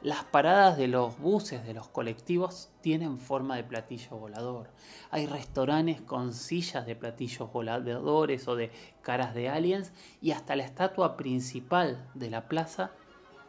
Las 0.00 0.22
paradas 0.22 0.76
de 0.76 0.86
los 0.86 1.18
buses, 1.18 1.66
de 1.66 1.74
los 1.74 1.88
colectivos, 1.88 2.70
tienen 2.82 3.18
forma 3.18 3.56
de 3.56 3.64
platillo 3.64 4.16
volador. 4.16 4.70
Hay 5.10 5.26
restaurantes 5.26 6.00
con 6.00 6.32
sillas 6.34 6.86
de 6.86 6.94
platillos 6.94 7.52
voladores 7.52 8.46
o 8.46 8.54
de 8.54 8.70
caras 9.02 9.34
de 9.34 9.48
aliens 9.48 9.92
y 10.22 10.30
hasta 10.30 10.54
la 10.54 10.62
estatua 10.62 11.16
principal 11.16 12.08
de 12.14 12.30
la 12.30 12.46
plaza 12.46 12.92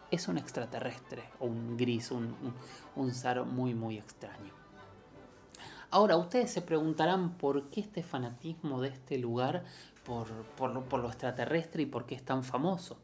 es 0.09 0.27
un 0.27 0.39
extraterrestre 0.39 1.23
o 1.39 1.45
un 1.45 1.77
gris, 1.77 2.09
un, 2.09 2.35
un, 2.95 3.13
ser 3.13 3.43
muy 3.43 3.75
muy 3.75 3.99
extraño. 3.99 4.51
Ahora, 5.91 6.17
ustedes 6.17 6.49
se 6.49 6.63
preguntarán 6.63 7.37
por 7.37 7.69
qué 7.69 7.81
este 7.81 8.01
fanatismo 8.01 8.81
de 8.81 8.89
este 8.89 9.19
lugar 9.19 9.65
por, 10.03 10.27
por 10.55 10.99
lo 10.99 11.07
extraterrestre 11.09 11.83
y 11.83 11.85
por 11.85 12.07
qué 12.07 12.15
es 12.15 12.25
tan 12.25 12.43
famoso. 12.43 12.97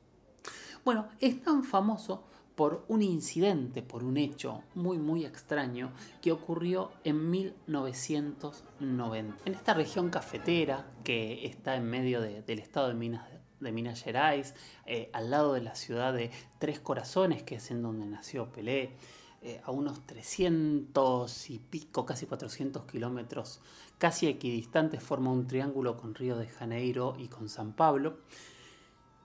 Bueno, 0.83 1.09
es 1.19 1.43
tan 1.43 1.63
famoso 1.63 2.23
por 2.55 2.85
un 2.87 3.01
incidente, 3.01 3.81
por 3.81 4.03
un 4.03 4.17
hecho 4.17 4.63
muy 4.73 4.97
muy 4.97 5.25
extraño 5.25 5.91
que 6.21 6.31
ocurrió 6.31 6.91
en 7.03 7.29
1990. 7.29 9.35
En 9.45 9.53
esta 9.53 9.73
región 9.73 10.09
cafetera 10.09 10.89
que 11.03 11.45
está 11.45 11.75
en 11.75 11.89
medio 11.89 12.21
del 12.21 12.59
estado 12.59 12.87
de 12.87 12.93
Minas, 12.93 13.27
de 13.59 13.71
Minas 13.71 14.01
Gerais, 14.01 14.53
eh, 14.85 15.09
al 15.13 15.29
lado 15.29 15.53
de 15.53 15.61
la 15.61 15.75
ciudad 15.75 16.13
de 16.13 16.31
Tres 16.59 16.79
Corazones, 16.79 17.43
que 17.43 17.55
es 17.55 17.71
en 17.71 17.81
donde 17.81 18.05
nació 18.05 18.51
Pelé, 18.51 18.95
eh, 19.41 19.61
a 19.63 19.71
unos 19.71 20.05
300 20.07 21.49
y 21.51 21.59
pico, 21.59 22.05
casi 22.05 22.25
400 22.25 22.85
kilómetros, 22.85 23.61
casi 23.97 24.27
equidistantes, 24.27 25.03
forma 25.03 25.31
un 25.31 25.45
triángulo 25.45 25.97
con 25.97 26.15
Río 26.15 26.37
de 26.37 26.47
Janeiro 26.47 27.15
y 27.19 27.27
con 27.27 27.49
San 27.49 27.73
Pablo. 27.73 28.19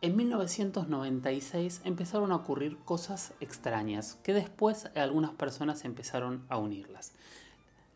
En 0.03 0.17
1996 0.17 1.83
empezaron 1.85 2.33
a 2.33 2.37
ocurrir 2.37 2.79
cosas 2.79 3.35
extrañas 3.41 4.19
que 4.23 4.33
después 4.33 4.89
algunas 4.95 5.33
personas 5.33 5.85
empezaron 5.85 6.47
a 6.49 6.57
unirlas. 6.57 7.13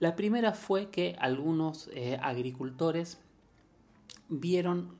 La 0.00 0.14
primera 0.14 0.52
fue 0.52 0.90
que 0.90 1.16
algunos 1.18 1.88
eh, 1.94 2.18
agricultores 2.20 3.18
vieron 4.28 4.98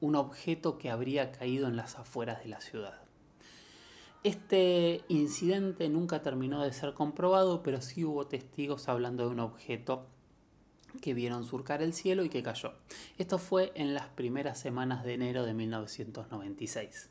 un 0.00 0.16
objeto 0.16 0.76
que 0.76 0.90
habría 0.90 1.30
caído 1.30 1.68
en 1.68 1.76
las 1.76 1.94
afueras 1.96 2.42
de 2.42 2.48
la 2.48 2.60
ciudad. 2.60 3.00
Este 4.24 5.04
incidente 5.06 5.88
nunca 5.88 6.20
terminó 6.20 6.64
de 6.64 6.72
ser 6.72 6.94
comprobado, 6.94 7.62
pero 7.62 7.80
sí 7.80 8.04
hubo 8.04 8.26
testigos 8.26 8.88
hablando 8.88 9.24
de 9.24 9.30
un 9.30 9.40
objeto 9.40 10.04
que 11.00 11.14
vieron 11.14 11.44
surcar 11.44 11.82
el 11.82 11.94
cielo 11.94 12.24
y 12.24 12.28
que 12.28 12.42
cayó. 12.42 12.74
Esto 13.18 13.38
fue 13.38 13.72
en 13.74 13.94
las 13.94 14.08
primeras 14.08 14.58
semanas 14.58 15.04
de 15.04 15.14
enero 15.14 15.44
de 15.44 15.54
1996. 15.54 17.08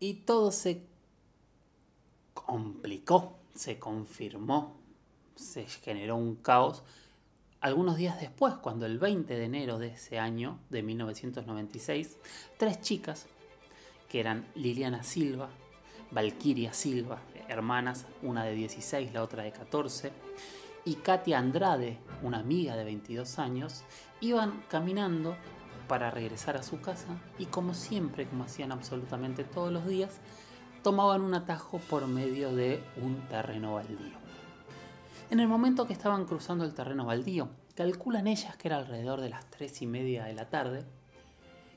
Y 0.00 0.14
todo 0.14 0.50
se 0.50 0.86
complicó, 2.34 3.38
se 3.54 3.78
confirmó, 3.78 4.76
se 5.36 5.66
generó 5.66 6.16
un 6.16 6.36
caos 6.36 6.82
algunos 7.62 7.96
días 7.96 8.20
después, 8.20 8.54
cuando 8.54 8.86
el 8.86 8.98
20 8.98 9.36
de 9.36 9.44
enero 9.44 9.78
de 9.78 9.88
ese 9.88 10.18
año, 10.18 10.58
de 10.68 10.82
1996, 10.82 12.16
tres 12.58 12.80
chicas, 12.80 13.26
que 14.08 14.18
eran 14.18 14.44
Liliana 14.56 15.04
Silva, 15.04 15.48
Valquiria 16.10 16.72
Silva, 16.72 17.20
hermanas, 17.48 18.06
una 18.20 18.44
de 18.44 18.54
16, 18.54 19.12
la 19.12 19.22
otra 19.22 19.44
de 19.44 19.52
14, 19.52 20.10
y 20.84 20.94
Katia 20.96 21.38
Andrade, 21.38 21.98
una 22.22 22.38
amiga 22.38 22.76
de 22.76 22.84
22 22.84 23.38
años, 23.38 23.82
iban 24.20 24.62
caminando 24.68 25.36
para 25.88 26.10
regresar 26.10 26.56
a 26.56 26.62
su 26.62 26.80
casa 26.80 27.18
y 27.38 27.46
como 27.46 27.74
siempre, 27.74 28.26
como 28.26 28.44
hacían 28.44 28.72
absolutamente 28.72 29.44
todos 29.44 29.72
los 29.72 29.86
días, 29.86 30.20
tomaban 30.82 31.22
un 31.22 31.34
atajo 31.34 31.78
por 31.78 32.06
medio 32.06 32.54
de 32.54 32.82
un 33.00 33.28
terreno 33.28 33.74
baldío. 33.74 34.18
En 35.30 35.40
el 35.40 35.48
momento 35.48 35.86
que 35.86 35.92
estaban 35.92 36.24
cruzando 36.24 36.64
el 36.64 36.74
terreno 36.74 37.06
baldío, 37.06 37.48
calculan 37.74 38.26
ellas 38.26 38.56
que 38.56 38.68
era 38.68 38.76
alrededor 38.76 39.20
de 39.20 39.30
las 39.30 39.46
tres 39.46 39.80
y 39.82 39.86
media 39.86 40.24
de 40.24 40.34
la 40.34 40.48
tarde, 40.48 40.84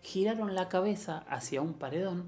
giraron 0.01 0.55
la 0.55 0.67
cabeza 0.67 1.23
hacia 1.29 1.61
un 1.61 1.73
paredón 1.73 2.25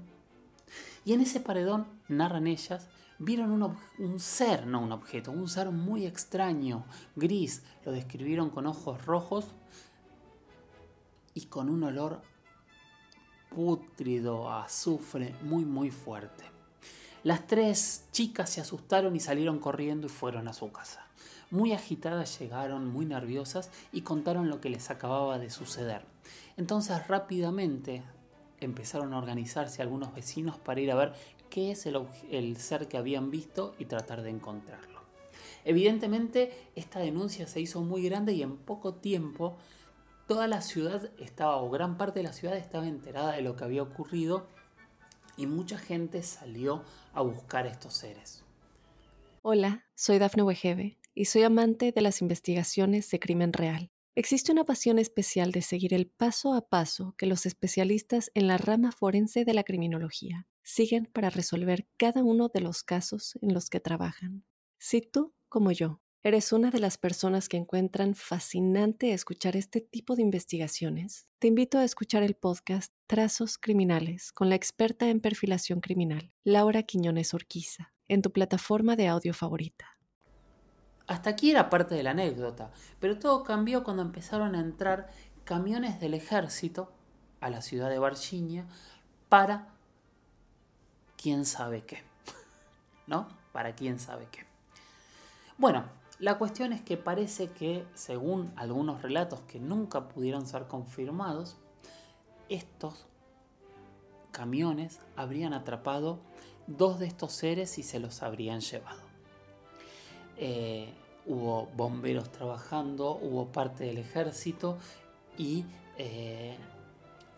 y 1.04 1.14
en 1.14 1.20
ese 1.20 1.40
paredón, 1.40 1.86
narran 2.08 2.46
ellas, 2.46 2.86
vieron 3.18 3.50
un, 3.50 3.76
un, 3.98 4.20
ser, 4.20 4.66
no 4.66 4.80
un 4.80 4.92
objeto, 4.92 5.30
un 5.30 5.48
ser 5.48 5.70
muy 5.70 6.06
extraño, 6.06 6.84
gris, 7.16 7.62
lo 7.84 7.92
describieron 7.92 8.50
con 8.50 8.66
ojos 8.66 9.04
rojos 9.04 9.46
y 11.34 11.46
con 11.46 11.68
un 11.68 11.84
olor 11.84 12.22
pútrido 13.48 14.50
azufre 14.50 15.34
muy 15.42 15.64
muy 15.64 15.90
fuerte. 15.90 16.44
Las 17.24 17.46
tres 17.46 18.04
chicas 18.12 18.50
se 18.50 18.60
asustaron 18.60 19.16
y 19.16 19.20
salieron 19.20 19.58
corriendo 19.58 20.06
y 20.06 20.10
fueron 20.10 20.48
a 20.48 20.52
su 20.52 20.70
casa. 20.70 21.06
Muy 21.50 21.72
agitadas 21.72 22.38
llegaron, 22.38 22.86
muy 22.92 23.06
nerviosas, 23.06 23.70
y 23.92 24.02
contaron 24.02 24.48
lo 24.48 24.60
que 24.60 24.70
les 24.70 24.90
acababa 24.90 25.38
de 25.38 25.50
suceder. 25.50 26.02
Entonces 26.56 27.08
rápidamente 27.08 28.02
empezaron 28.60 29.12
a 29.12 29.18
organizarse 29.18 29.82
algunos 29.82 30.14
vecinos 30.14 30.58
para 30.58 30.80
ir 30.80 30.90
a 30.90 30.96
ver 30.96 31.12
qué 31.50 31.72
es 31.72 31.86
el, 31.86 32.56
ser 32.56 32.88
que 32.88 32.96
habían 32.96 33.30
visto 33.30 33.74
y 33.78 33.86
tratar 33.86 34.22
de 34.22 34.30
encontrarlo. 34.30 35.02
Evidentemente 35.64 36.52
esta 36.74 37.00
denuncia 37.00 37.46
se 37.46 37.60
hizo 37.60 37.82
muy 37.82 38.02
grande 38.02 38.32
y 38.32 38.42
en 38.42 38.56
poco 38.56 38.94
tiempo 38.94 39.56
toda 40.26 40.46
la 40.46 40.60
ciudad 40.60 41.10
estaba, 41.18 41.56
o 41.56 41.70
gran 41.70 41.96
parte 41.96 42.20
de 42.20 42.24
la 42.24 42.32
ciudad 42.32 42.56
estaba 42.56 42.86
enterada 42.86 43.32
de 43.32 43.42
lo 43.42 43.56
que 43.56 43.64
había 43.64 43.82
ocurrido 43.82 44.46
y 45.36 45.46
mucha 45.46 45.78
gente 45.78 46.22
salió 46.22 46.84
a 47.12 47.22
buscar 47.22 47.66
estos 47.66 47.94
seres. 47.94 48.44
Hola, 49.42 49.86
soy 49.94 50.18
Dafne 50.18 50.42
Wegebe 50.42 50.98
y 51.14 51.26
soy 51.26 51.42
amante 51.42 51.92
de 51.92 52.00
las 52.02 52.20
investigaciones 52.20 53.10
de 53.10 53.20
crimen 53.20 53.52
real. 53.52 53.90
Existe 54.14 54.50
una 54.50 54.64
pasión 54.64 54.98
especial 54.98 55.52
de 55.52 55.62
seguir 55.62 55.94
el 55.94 56.08
paso 56.08 56.54
a 56.54 56.68
paso 56.68 57.14
que 57.16 57.26
los 57.26 57.46
especialistas 57.46 58.32
en 58.34 58.48
la 58.48 58.58
rama 58.58 58.90
forense 58.90 59.44
de 59.44 59.54
la 59.54 59.62
criminología 59.62 60.46
siguen 60.68 61.06
para 61.06 61.30
resolver 61.30 61.88
cada 61.96 62.22
uno 62.22 62.50
de 62.52 62.60
los 62.60 62.82
casos 62.82 63.38
en 63.40 63.54
los 63.54 63.70
que 63.70 63.80
trabajan. 63.80 64.44
Si 64.76 65.00
tú, 65.00 65.32
como 65.48 65.72
yo, 65.72 66.02
eres 66.22 66.52
una 66.52 66.70
de 66.70 66.78
las 66.78 66.98
personas 66.98 67.48
que 67.48 67.56
encuentran 67.56 68.14
fascinante 68.14 69.14
escuchar 69.14 69.56
este 69.56 69.80
tipo 69.80 70.14
de 70.14 70.20
investigaciones, 70.20 71.26
te 71.38 71.48
invito 71.48 71.78
a 71.78 71.84
escuchar 71.84 72.22
el 72.22 72.34
podcast 72.34 72.92
Trazos 73.06 73.56
Criminales 73.56 74.30
con 74.30 74.50
la 74.50 74.56
experta 74.56 75.08
en 75.08 75.20
perfilación 75.20 75.80
criminal, 75.80 76.34
Laura 76.44 76.82
Quiñones 76.82 77.32
Orquiza, 77.32 77.94
en 78.06 78.20
tu 78.20 78.30
plataforma 78.30 78.94
de 78.94 79.08
audio 79.08 79.32
favorita. 79.32 79.96
Hasta 81.06 81.30
aquí 81.30 81.50
era 81.50 81.70
parte 81.70 81.94
de 81.94 82.02
la 82.02 82.10
anécdota, 82.10 82.72
pero 83.00 83.18
todo 83.18 83.42
cambió 83.42 83.84
cuando 83.84 84.02
empezaron 84.02 84.54
a 84.54 84.60
entrar 84.60 85.10
camiones 85.44 85.98
del 85.98 86.12
ejército 86.12 86.92
a 87.40 87.48
la 87.48 87.62
ciudad 87.62 87.88
de 87.88 87.98
Virginia 87.98 88.66
para 89.30 89.77
quién 91.20 91.44
sabe 91.44 91.82
qué. 91.84 92.02
¿No? 93.06 93.28
Para 93.52 93.74
quién 93.74 93.98
sabe 93.98 94.28
qué. 94.30 94.46
Bueno, 95.58 95.84
la 96.18 96.38
cuestión 96.38 96.72
es 96.72 96.80
que 96.80 96.96
parece 96.96 97.50
que, 97.50 97.84
según 97.94 98.52
algunos 98.56 99.02
relatos 99.02 99.40
que 99.40 99.60
nunca 99.60 100.08
pudieron 100.08 100.46
ser 100.46 100.66
confirmados, 100.66 101.56
estos 102.48 103.06
camiones 104.32 105.00
habrían 105.16 105.52
atrapado 105.52 106.20
dos 106.66 106.98
de 106.98 107.06
estos 107.06 107.32
seres 107.32 107.78
y 107.78 107.82
se 107.82 107.98
los 107.98 108.22
habrían 108.22 108.60
llevado. 108.60 109.00
Eh, 110.36 110.92
hubo 111.26 111.66
bomberos 111.76 112.30
trabajando, 112.30 113.16
hubo 113.16 113.46
parte 113.46 113.84
del 113.84 113.98
ejército 113.98 114.78
y, 115.36 115.64
eh, 115.98 116.56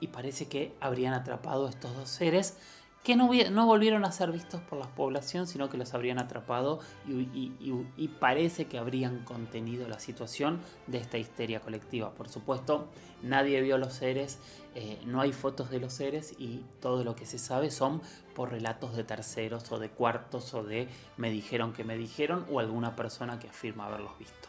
y 0.00 0.08
parece 0.08 0.48
que 0.48 0.74
habrían 0.80 1.14
atrapado 1.14 1.68
estos 1.68 1.94
dos 1.94 2.08
seres 2.08 2.56
que 3.02 3.16
no, 3.16 3.66
volvieron 3.66 4.04
a 4.04 4.12
ser 4.12 4.30
vistos 4.30 4.60
por 4.60 4.78
la 4.78 4.86
población, 4.86 5.46
sino 5.46 5.70
que 5.70 5.78
los 5.78 5.94
habrían 5.94 6.18
atrapado 6.18 6.80
y, 7.06 8.08
parece 8.20 8.66
que 8.66 8.76
habrían 8.76 9.24
contenido 9.24 9.88
la 9.88 9.98
situación 9.98 10.60
de 10.86 10.98
esta 10.98 11.16
histeria 11.16 11.60
colectiva. 11.60 12.10
Por 12.12 12.28
supuesto, 12.28 12.88
nadie 13.22 13.62
vio 13.62 13.78
los 13.78 13.94
seres, 13.94 14.38
eh, 14.74 15.00
no 15.06 15.22
hay 15.22 15.32
fotos 15.32 15.70
de 15.70 15.80
los 15.80 15.94
seres 15.94 16.34
y 16.38 16.62
todo 16.80 17.02
lo 17.02 17.16
que 17.16 17.24
se 17.24 17.38
sabe 17.38 17.70
son 17.70 18.02
por 18.34 18.50
relatos 18.50 18.94
de 18.94 19.04
terceros 19.04 19.72
o 19.72 19.78
de 19.78 19.88
cuartos 19.88 20.52
o 20.52 20.62
de 20.62 20.88
me 21.16 21.30
dijeron 21.30 21.72
que 21.72 21.84
me 21.84 21.96
dijeron 21.96 22.44
o 22.50 22.60
alguna 22.60 22.96
persona 22.96 23.38
que 23.38 23.48
afirma 23.48 23.86
haberlos 23.86 24.18
visto. 24.18 24.48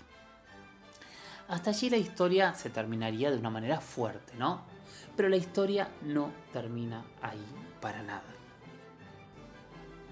Hasta 1.48 1.70
allí 1.70 1.90
la 1.90 1.98
historia 1.98 2.54
se 2.54 2.70
terminaría 2.70 3.32
de 3.32 3.38
una 3.38 3.50
manera 3.50 3.80
fuerte, 3.80 4.34
¿no? 4.38 4.62
Pero 5.16 5.30
la 5.30 5.38
historia 5.38 5.90
no 6.02 6.32
termina 6.52 7.04
ahí 7.22 7.46
para 7.82 8.04
nada. 8.04 8.41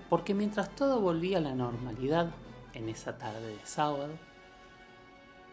Porque 0.10 0.34
mientras 0.34 0.76
todo 0.76 1.00
volvía 1.00 1.38
a 1.38 1.41
la 1.41 1.54
normalidad 1.54 2.32
en 2.74 2.89
esa 2.89 3.17
tarde 3.17 3.56
de 3.56 3.65
sábado, 3.65 4.10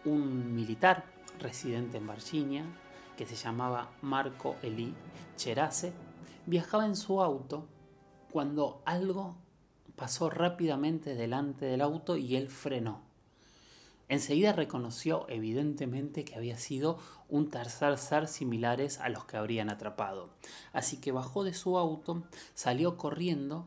un 0.05 0.55
militar 0.55 1.05
residente 1.39 1.99
en 1.99 2.07
Virginia, 2.07 2.65
que 3.17 3.27
se 3.27 3.37
llamaba 3.37 3.91
Marco 4.03 4.57
Eli 4.63 4.95
Cherase, 5.37 5.93
viajaba 6.47 6.87
en 6.87 6.97
su 6.97 7.23
auto 7.23 7.67
cuando 8.31 8.83
algo 8.85 9.37
pasó 9.97 10.31
rápidamente 10.31 11.15
delante 11.15 11.67
del 11.67 11.81
auto 11.81 12.17
y 12.17 12.37
él 12.37 12.49
frenó. 12.49 13.03
Enseguida 14.09 14.53
reconoció 14.53 15.27
evidentemente 15.29 16.25
que 16.25 16.37
había 16.37 16.59
sido 16.59 16.99
un 17.29 17.51
tercer 17.51 17.99
ser 17.99 18.29
similares 18.29 19.01
a 19.01 19.09
los 19.09 19.25
que 19.25 19.37
habrían 19.37 19.69
atrapado. 19.69 20.31
Así 20.73 20.99
que 20.99 21.11
bajó 21.11 21.43
de 21.43 21.55
su 21.55 21.77
auto, 21.77 22.23
salió 22.55 22.97
corriendo 22.97 23.67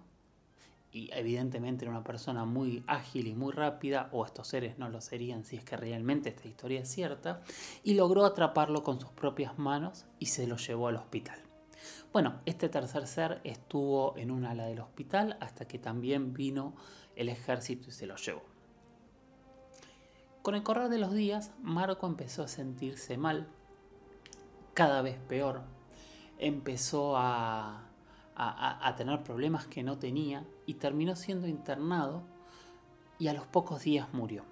y 0.91 1.09
evidentemente 1.13 1.85
era 1.85 1.91
una 1.91 2.03
persona 2.03 2.45
muy 2.45 2.83
ágil 2.87 3.27
y 3.27 3.35
muy 3.35 3.53
rápida, 3.53 4.09
o 4.11 4.25
estos 4.25 4.47
seres 4.47 4.79
no 4.79 4.89
lo 4.89 5.01
serían 5.01 5.43
si 5.43 5.55
es 5.55 5.63
que 5.63 5.77
realmente 5.77 6.29
esta 6.29 6.47
historia 6.47 6.81
es 6.81 6.89
cierta, 6.89 7.41
y 7.83 7.93
logró 7.93 8.25
atraparlo 8.25 8.83
con 8.83 8.99
sus 8.99 9.11
propias 9.11 9.57
manos 9.59 10.05
y 10.17 10.27
se 10.27 10.47
lo 10.47 10.57
llevó 10.57 10.87
al 10.87 10.95
hospital. 10.95 11.39
Bueno, 12.11 12.41
este 12.45 12.69
tercer 12.69 13.07
ser 13.07 13.41
estuvo 13.43 14.17
en 14.17 14.31
un 14.31 14.45
ala 14.45 14.65
del 14.65 14.79
hospital 14.79 15.37
hasta 15.39 15.67
que 15.67 15.77
también 15.77 16.33
vino 16.33 16.73
el 17.15 17.29
ejército 17.29 17.89
y 17.89 17.91
se 17.91 18.07
lo 18.07 18.15
llevó. 18.15 18.43
Con 20.41 20.55
el 20.55 20.63
correr 20.63 20.89
de 20.89 20.97
los 20.97 21.13
días, 21.13 21.51
Marco 21.61 22.07
empezó 22.07 22.43
a 22.43 22.47
sentirse 22.47 23.17
mal, 23.17 23.47
cada 24.73 25.01
vez 25.01 25.19
peor. 25.27 25.61
Empezó 26.39 27.17
a 27.17 27.88
a, 28.41 28.95
tener 28.95 29.21
problemas 29.21 29.67
que 29.67 29.83
no 29.83 29.97
tenía 29.97 30.45
y 30.65 30.75
terminó 30.75 31.15
siendo 31.17 31.47
internado 31.47 32.23
y 33.17 33.27
a 33.27 33.33
los 33.33 33.45
pocos 33.45 33.83
días 33.83 34.07
murió. 34.13 34.45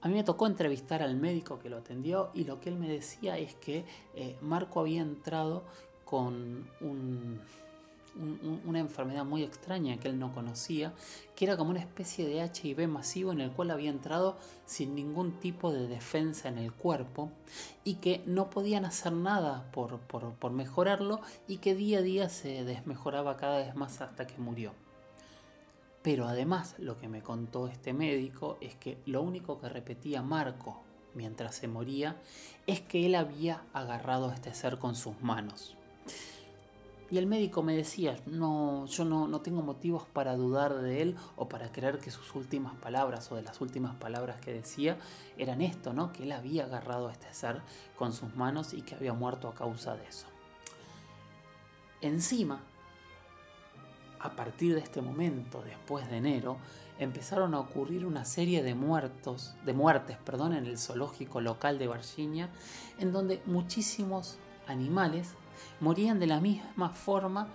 A 0.00 0.08
mí 0.08 0.14
me 0.14 0.24
tocó 0.24 0.46
entrevistar 0.46 1.02
al 1.02 1.16
médico 1.16 1.58
que 1.58 1.68
lo 1.68 1.76
atendió 1.78 2.30
y 2.34 2.44
lo 2.44 2.60
que 2.60 2.70
él 2.70 2.76
me 2.76 2.88
decía 2.88 3.36
es 3.36 3.54
que 3.54 3.84
eh, 4.14 4.38
Marco 4.40 4.80
había 4.80 5.02
entrado 5.02 5.64
con 6.04 6.68
un, 6.80 7.40
una 8.64 8.78
enfermedad 8.78 9.24
muy 9.24 9.42
extraña 9.42 9.98
que 9.98 10.08
él 10.08 10.18
no 10.18 10.32
conocía, 10.32 10.92
que 11.34 11.44
era 11.44 11.56
como 11.56 11.70
una 11.70 11.80
especie 11.80 12.26
de 12.26 12.44
HIV 12.44 12.88
masivo 12.88 13.32
en 13.32 13.40
el 13.40 13.50
cual 13.50 13.70
había 13.70 13.90
entrado 13.90 14.36
sin 14.66 14.94
ningún 14.94 15.32
tipo 15.40 15.72
de 15.72 15.88
defensa 15.88 16.48
en 16.48 16.58
el 16.58 16.72
cuerpo 16.72 17.30
y 17.82 17.96
que 17.96 18.22
no 18.26 18.50
podían 18.50 18.84
hacer 18.84 19.12
nada 19.12 19.70
por, 19.72 19.98
por 20.00 20.52
mejorarlo 20.52 21.20
y 21.48 21.58
que 21.58 21.74
día 21.74 21.98
a 21.98 22.02
día 22.02 22.28
se 22.28 22.64
desmejoraba 22.64 23.36
cada 23.36 23.58
vez 23.58 23.74
más 23.74 24.00
hasta 24.00 24.26
que 24.26 24.38
murió. 24.38 24.72
Pero 26.04 26.28
además 26.28 26.74
lo 26.78 26.98
que 26.98 27.08
me 27.08 27.22
contó 27.22 27.66
este 27.66 27.94
médico 27.94 28.58
es 28.60 28.74
que 28.74 28.98
lo 29.06 29.22
único 29.22 29.58
que 29.58 29.70
repetía 29.70 30.20
Marco 30.20 30.82
mientras 31.14 31.54
se 31.54 31.66
moría 31.66 32.20
es 32.66 32.80
que 32.80 33.06
él 33.06 33.14
había 33.14 33.62
agarrado 33.72 34.28
a 34.28 34.34
este 34.34 34.52
ser 34.52 34.78
con 34.78 34.96
sus 34.96 35.20
manos. 35.22 35.76
Y 37.14 37.18
el 37.18 37.28
médico 37.28 37.62
me 37.62 37.76
decía, 37.76 38.18
no, 38.26 38.86
yo 38.86 39.04
no, 39.04 39.28
no, 39.28 39.40
tengo 39.40 39.62
motivos 39.62 40.02
para 40.12 40.34
dudar 40.34 40.74
de 40.74 41.00
él 41.00 41.16
o 41.36 41.48
para 41.48 41.70
creer 41.70 42.00
que 42.00 42.10
sus 42.10 42.34
últimas 42.34 42.74
palabras 42.74 43.30
o 43.30 43.36
de 43.36 43.42
las 43.42 43.60
últimas 43.60 43.94
palabras 43.94 44.40
que 44.40 44.52
decía 44.52 44.98
eran 45.38 45.60
esto, 45.60 45.92
¿no? 45.92 46.12
Que 46.12 46.24
él 46.24 46.32
había 46.32 46.64
agarrado 46.64 47.06
a 47.06 47.12
este 47.12 47.32
ser 47.32 47.62
con 47.96 48.12
sus 48.12 48.34
manos 48.34 48.74
y 48.74 48.82
que 48.82 48.96
había 48.96 49.12
muerto 49.12 49.46
a 49.46 49.54
causa 49.54 49.94
de 49.94 50.04
eso. 50.08 50.26
Encima, 52.00 52.64
a 54.18 54.34
partir 54.34 54.74
de 54.74 54.80
este 54.80 55.00
momento, 55.00 55.62
después 55.62 56.10
de 56.10 56.16
enero, 56.16 56.56
empezaron 56.98 57.54
a 57.54 57.60
ocurrir 57.60 58.06
una 58.06 58.24
serie 58.24 58.64
de 58.64 58.74
muertos, 58.74 59.54
de 59.64 59.72
muertes, 59.72 60.16
perdón, 60.24 60.52
en 60.52 60.66
el 60.66 60.78
zoológico 60.78 61.40
local 61.40 61.78
de 61.78 61.86
Virginia, 61.86 62.48
en 62.98 63.12
donde 63.12 63.40
muchísimos 63.46 64.36
animales 64.66 65.36
morían 65.80 66.20
de 66.20 66.26
la 66.26 66.40
misma 66.40 66.90
forma 66.90 67.48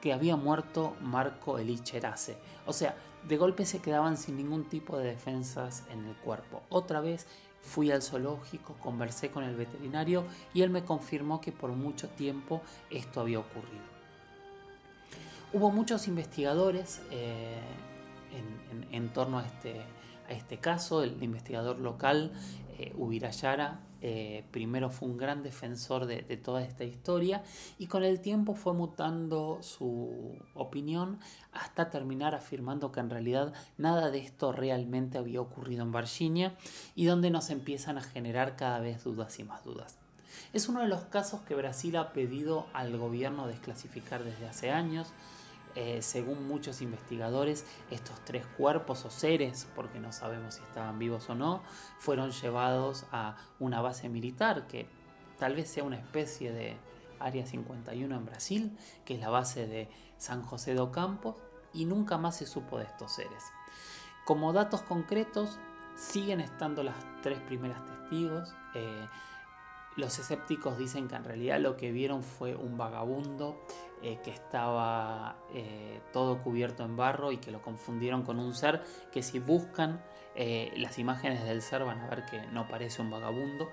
que 0.00 0.12
había 0.12 0.36
muerto 0.36 0.96
Marco 1.00 1.58
Elicherace. 1.58 2.38
O 2.66 2.72
sea, 2.72 2.96
de 3.28 3.36
golpe 3.36 3.66
se 3.66 3.80
quedaban 3.80 4.16
sin 4.16 4.36
ningún 4.36 4.64
tipo 4.64 4.96
de 4.96 5.08
defensas 5.08 5.84
en 5.90 6.04
el 6.06 6.14
cuerpo. 6.16 6.62
Otra 6.70 7.00
vez 7.00 7.26
fui 7.60 7.90
al 7.90 8.02
zoológico, 8.02 8.74
conversé 8.74 9.30
con 9.30 9.44
el 9.44 9.54
veterinario 9.54 10.24
y 10.54 10.62
él 10.62 10.70
me 10.70 10.84
confirmó 10.84 11.40
que 11.40 11.52
por 11.52 11.70
mucho 11.70 12.08
tiempo 12.08 12.62
esto 12.90 13.20
había 13.20 13.38
ocurrido. 13.38 13.90
Hubo 15.52 15.70
muchos 15.70 16.08
investigadores 16.08 17.02
eh, 17.10 17.58
en, 18.92 19.08
torno 19.10 19.40
a 19.40 19.46
este, 19.46 19.80
a 20.28 20.32
este 20.32 20.58
caso. 20.58 21.02
El 21.02 21.22
investigador 21.22 21.78
local, 21.80 22.32
eh, 22.78 22.94
Ubirayara, 22.96 23.80
eh, 24.02 24.44
primero 24.50 24.90
fue 24.90 25.08
un 25.08 25.18
gran 25.18 25.42
defensor 25.42 26.06
de, 26.06 26.22
toda 26.36 26.62
esta 26.62 26.84
historia 26.84 27.42
y 27.78 27.86
con 27.86 28.02
el 28.02 28.20
tiempo 28.20 28.54
fue 28.54 28.72
mutando 28.72 29.58
su 29.62 30.38
opinión 30.54 31.18
hasta 31.52 31.90
terminar 31.90 32.34
afirmando 32.34 32.92
que 32.92 33.00
en 33.00 33.10
realidad 33.10 33.52
nada 33.76 34.10
de 34.10 34.18
esto 34.18 34.52
realmente 34.52 35.18
había 35.18 35.40
ocurrido 35.40 35.82
en 35.82 35.92
Virginia 35.92 36.54
y 36.94 37.04
donde 37.04 37.30
nos 37.30 37.50
empiezan 37.50 37.98
a 37.98 38.02
generar 38.02 38.56
cada 38.56 38.80
vez 38.80 39.04
dudas 39.04 39.38
y 39.38 39.44
más 39.44 39.64
dudas. 39.64 39.98
Es 40.52 40.68
uno 40.68 40.80
de 40.80 40.88
los 40.88 41.02
casos 41.02 41.42
que 41.42 41.54
Brasil 41.54 41.96
ha 41.96 42.12
pedido 42.12 42.66
al 42.72 42.96
gobierno 42.96 43.46
desclasificar 43.46 44.24
desde 44.24 44.48
hace 44.48 44.70
años. 44.70 45.12
Eh, 45.76 46.02
según 46.02 46.48
muchos 46.48 46.82
investigadores, 46.82 47.64
estos 47.90 48.18
tres 48.24 48.44
cuerpos 48.56 49.04
o 49.04 49.10
seres, 49.10 49.68
porque 49.76 50.00
no 50.00 50.12
sabemos 50.12 50.54
si 50.54 50.62
estaban 50.62 50.98
vivos 50.98 51.30
o 51.30 51.34
no, 51.34 51.62
fueron 51.98 52.32
llevados 52.32 53.06
a 53.12 53.36
una 53.60 53.80
base 53.80 54.08
militar 54.08 54.66
que 54.66 54.88
tal 55.38 55.54
vez 55.54 55.70
sea 55.70 55.84
una 55.84 55.96
especie 55.96 56.52
de 56.52 56.76
Área 57.20 57.46
51 57.46 58.16
en 58.16 58.26
Brasil, 58.26 58.76
que 59.04 59.14
es 59.14 59.20
la 59.20 59.30
base 59.30 59.66
de 59.66 59.88
San 60.18 60.42
José 60.42 60.74
do 60.74 60.90
Campos, 60.90 61.36
y 61.72 61.84
nunca 61.84 62.18
más 62.18 62.36
se 62.36 62.46
supo 62.46 62.78
de 62.78 62.84
estos 62.84 63.12
seres. 63.12 63.44
Como 64.24 64.52
datos 64.52 64.82
concretos, 64.82 65.58
siguen 65.94 66.40
estando 66.40 66.82
las 66.82 66.96
tres 67.22 67.38
primeras 67.40 67.84
testigos. 67.84 68.54
Eh, 68.74 69.06
los 70.00 70.18
escépticos 70.18 70.76
dicen 70.78 71.06
que 71.06 71.14
en 71.14 71.24
realidad 71.24 71.60
lo 71.60 71.76
que 71.76 71.92
vieron 71.92 72.22
fue 72.22 72.56
un 72.56 72.76
vagabundo 72.76 73.60
eh, 74.02 74.18
que 74.24 74.30
estaba 74.30 75.36
eh, 75.54 76.00
todo 76.12 76.42
cubierto 76.42 76.84
en 76.84 76.96
barro 76.96 77.32
y 77.32 77.36
que 77.36 77.50
lo 77.50 77.60
confundieron 77.60 78.22
con 78.22 78.38
un 78.38 78.54
ser 78.54 78.82
que 79.12 79.22
si 79.22 79.38
buscan 79.38 80.02
eh, 80.34 80.72
las 80.76 80.98
imágenes 80.98 81.44
del 81.44 81.60
ser 81.60 81.84
van 81.84 82.00
a 82.00 82.08
ver 82.08 82.24
que 82.24 82.40
no 82.48 82.66
parece 82.66 83.02
un 83.02 83.10
vagabundo. 83.10 83.68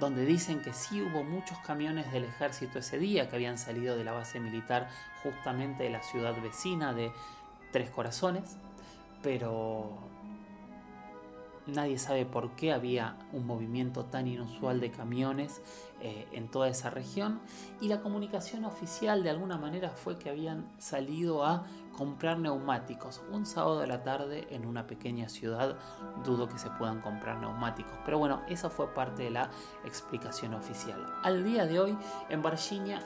donde 0.00 0.24
dicen 0.24 0.60
que 0.62 0.72
sí 0.72 1.02
hubo 1.02 1.22
muchos 1.24 1.58
camiones 1.58 2.10
del 2.12 2.24
ejército 2.24 2.78
ese 2.78 2.98
día 2.98 3.28
que 3.28 3.36
habían 3.36 3.58
salido 3.58 3.96
de 3.96 4.04
la 4.04 4.12
base 4.12 4.40
militar 4.40 4.88
justamente 5.22 5.84
de 5.84 5.90
la 5.90 6.02
ciudad 6.02 6.34
vecina 6.40 6.94
de 6.94 7.12
Tres 7.72 7.90
Corazones, 7.90 8.56
pero 9.22 9.98
Nadie 11.68 11.98
sabe 11.98 12.24
por 12.24 12.52
qué 12.52 12.72
había 12.72 13.16
un 13.32 13.46
movimiento 13.46 14.06
tan 14.06 14.26
inusual 14.26 14.80
de 14.80 14.90
camiones 14.90 15.60
eh, 16.00 16.26
en 16.32 16.48
toda 16.48 16.68
esa 16.68 16.88
región 16.88 17.40
y 17.80 17.88
la 17.88 18.00
comunicación 18.00 18.64
oficial 18.64 19.22
de 19.22 19.30
alguna 19.30 19.58
manera 19.58 19.90
fue 19.90 20.18
que 20.18 20.30
habían 20.30 20.66
salido 20.78 21.44
a 21.44 21.66
comprar 21.94 22.38
neumáticos 22.38 23.20
un 23.32 23.44
sábado 23.44 23.80
de 23.80 23.86
la 23.86 24.02
tarde 24.02 24.46
en 24.50 24.64
una 24.64 24.86
pequeña 24.86 25.28
ciudad. 25.28 25.76
Dudo 26.24 26.48
que 26.48 26.58
se 26.58 26.70
puedan 26.70 27.02
comprar 27.02 27.38
neumáticos, 27.38 27.98
pero 28.02 28.18
bueno, 28.18 28.40
esa 28.48 28.70
fue 28.70 28.94
parte 28.94 29.24
de 29.24 29.30
la 29.30 29.50
explicación 29.84 30.54
oficial. 30.54 31.04
Al 31.22 31.44
día 31.44 31.66
de 31.66 31.80
hoy 31.80 31.98
en 32.30 32.42
Virginia 32.42 33.00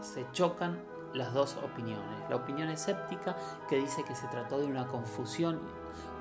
se 0.00 0.26
chocan 0.32 0.80
las 1.12 1.34
dos 1.34 1.58
opiniones. 1.62 2.30
La 2.30 2.36
opinión 2.36 2.70
escéptica 2.70 3.36
que 3.68 3.76
dice 3.76 4.04
que 4.04 4.14
se 4.14 4.26
trató 4.28 4.58
de 4.58 4.66
una 4.66 4.86
confusión 4.86 5.60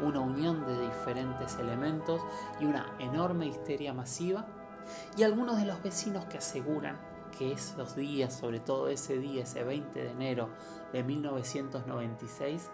una 0.02 0.20
unión 0.20 0.66
de 0.66 0.80
diferentes 0.82 1.56
elementos 1.58 2.22
y 2.60 2.66
una 2.66 2.94
enorme 3.00 3.48
histeria 3.48 3.94
masiva, 3.94 4.46
y 5.18 5.24
algunos 5.24 5.58
de 5.58 5.66
los 5.66 5.82
vecinos 5.84 6.26
que 6.26 6.38
aseguran 6.38 7.00
que 7.38 7.52
esos 7.52 7.96
días, 7.96 8.34
sobre 8.34 8.60
todo 8.60 8.88
ese 8.88 9.18
día, 9.18 9.44
ese 9.44 9.64
20 9.64 10.02
de 10.02 10.12
enero 10.12 10.50
de 10.92 11.04
1996, 11.04 12.70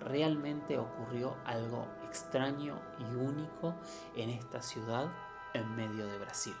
realmente 0.00 0.78
ocurrió 0.78 1.36
algo 1.44 1.86
extraño 2.06 2.80
y 2.98 3.14
único 3.14 3.74
en 4.16 4.30
esta 4.30 4.62
ciudad 4.62 5.10
en 5.54 5.74
medio 5.76 6.06
de 6.06 6.18
Brasil. 6.18 6.54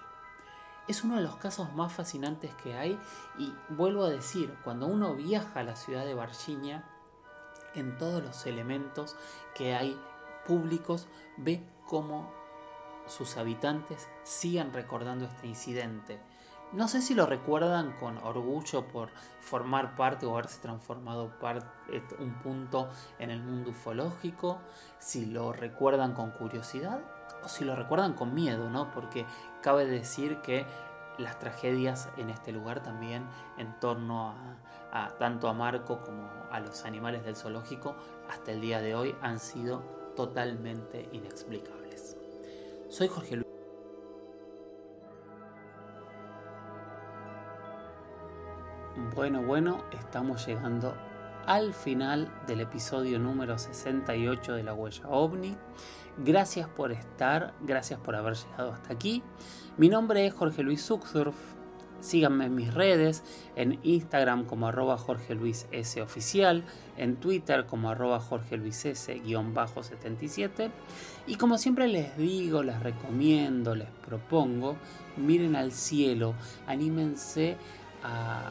Es 0.88 1.04
uno 1.04 1.16
de 1.16 1.22
los 1.22 1.36
casos 1.36 1.72
más 1.72 1.92
fascinantes 1.92 2.54
que 2.56 2.74
hay 2.74 2.98
y 3.38 3.54
vuelvo 3.68 4.04
a 4.04 4.10
decir, 4.10 4.56
cuando 4.64 4.86
uno 4.86 5.14
viaja 5.14 5.60
a 5.60 5.64
la 5.64 5.76
ciudad 5.76 6.04
de 6.04 6.14
Virginia, 6.14 6.84
en 7.74 7.96
todos 7.98 8.22
los 8.22 8.46
elementos 8.46 9.16
que 9.54 9.74
hay 9.74 9.98
públicos, 10.46 11.06
ve 11.36 11.62
cómo 11.86 12.32
sus 13.06 13.36
habitantes 13.36 14.08
siguen 14.22 14.72
recordando 14.72 15.26
este 15.26 15.46
incidente. 15.46 16.20
No 16.72 16.86
sé 16.86 17.02
si 17.02 17.14
lo 17.14 17.26
recuerdan 17.26 17.92
con 17.98 18.18
orgullo 18.18 18.86
por 18.86 19.10
formar 19.40 19.96
parte 19.96 20.24
o 20.24 20.32
haberse 20.34 20.60
transformado 20.60 21.32
un 22.20 22.34
punto 22.34 22.88
en 23.18 23.30
el 23.30 23.42
mundo 23.42 23.70
ufológico, 23.70 24.60
si 25.00 25.26
lo 25.26 25.52
recuerdan 25.52 26.14
con 26.14 26.30
curiosidad 26.30 27.00
o 27.44 27.48
si 27.48 27.64
lo 27.64 27.74
recuerdan 27.74 28.12
con 28.12 28.34
miedo, 28.34 28.70
¿no? 28.70 28.92
Porque 28.92 29.26
cabe 29.62 29.86
decir 29.86 30.36
que 30.42 30.64
las 31.20 31.38
tragedias 31.38 32.08
en 32.16 32.30
este 32.30 32.52
lugar 32.52 32.82
también 32.82 33.24
en 33.58 33.78
torno 33.80 34.34
a, 34.92 35.08
tanto 35.18 35.48
a 35.48 35.54
Marco 35.54 36.02
como 36.02 36.28
a 36.50 36.60
los 36.60 36.84
animales 36.84 37.24
del 37.24 37.36
zoológico 37.36 37.94
hasta 38.28 38.52
el 38.52 38.60
día 38.60 38.80
de 38.80 38.94
hoy 38.94 39.14
han 39.22 39.38
sido 39.38 39.80
totalmente 40.16 41.08
inexplicables. 41.12 42.16
Soy 42.88 43.08
Jorge 43.08 43.36
Luis. 43.36 43.46
Bueno, 49.14 49.42
bueno, 49.42 49.84
estamos 49.92 50.46
llegando 50.46 50.94
al 51.46 51.72
final 51.72 52.30
del 52.46 52.60
episodio 52.60 53.18
número 53.18 53.58
68 53.58 54.54
de 54.54 54.62
La 54.62 54.74
Huella 54.74 55.08
OVNI. 55.08 55.56
Gracias 56.18 56.68
por 56.68 56.92
estar, 56.92 57.54
gracias 57.62 57.98
por 58.00 58.16
haber 58.16 58.34
llegado 58.34 58.72
hasta 58.72 58.92
aquí. 58.92 59.22
Mi 59.76 59.88
nombre 59.88 60.26
es 60.26 60.34
Jorge 60.34 60.62
Luis 60.62 60.84
Zuxdorf. 60.84 61.36
Síganme 62.00 62.46
en 62.46 62.54
mis 62.54 62.72
redes, 62.72 63.22
en 63.56 63.78
Instagram 63.82 64.46
como 64.46 64.68
arroba 64.68 64.96
Jorge 64.96 65.34
en 66.96 67.16
Twitter 67.16 67.66
como 67.66 67.90
arroba 67.90 68.20
Jorge 68.20 68.56
Luis 68.56 68.86
S 68.86 69.20
77. 69.82 70.70
Y 71.26 71.34
como 71.34 71.58
siempre 71.58 71.88
les 71.88 72.16
digo, 72.16 72.62
les 72.62 72.82
recomiendo, 72.82 73.74
les 73.74 73.90
propongo, 74.06 74.76
miren 75.18 75.56
al 75.56 75.72
cielo, 75.72 76.34
anímense 76.66 77.58
a 78.02 78.50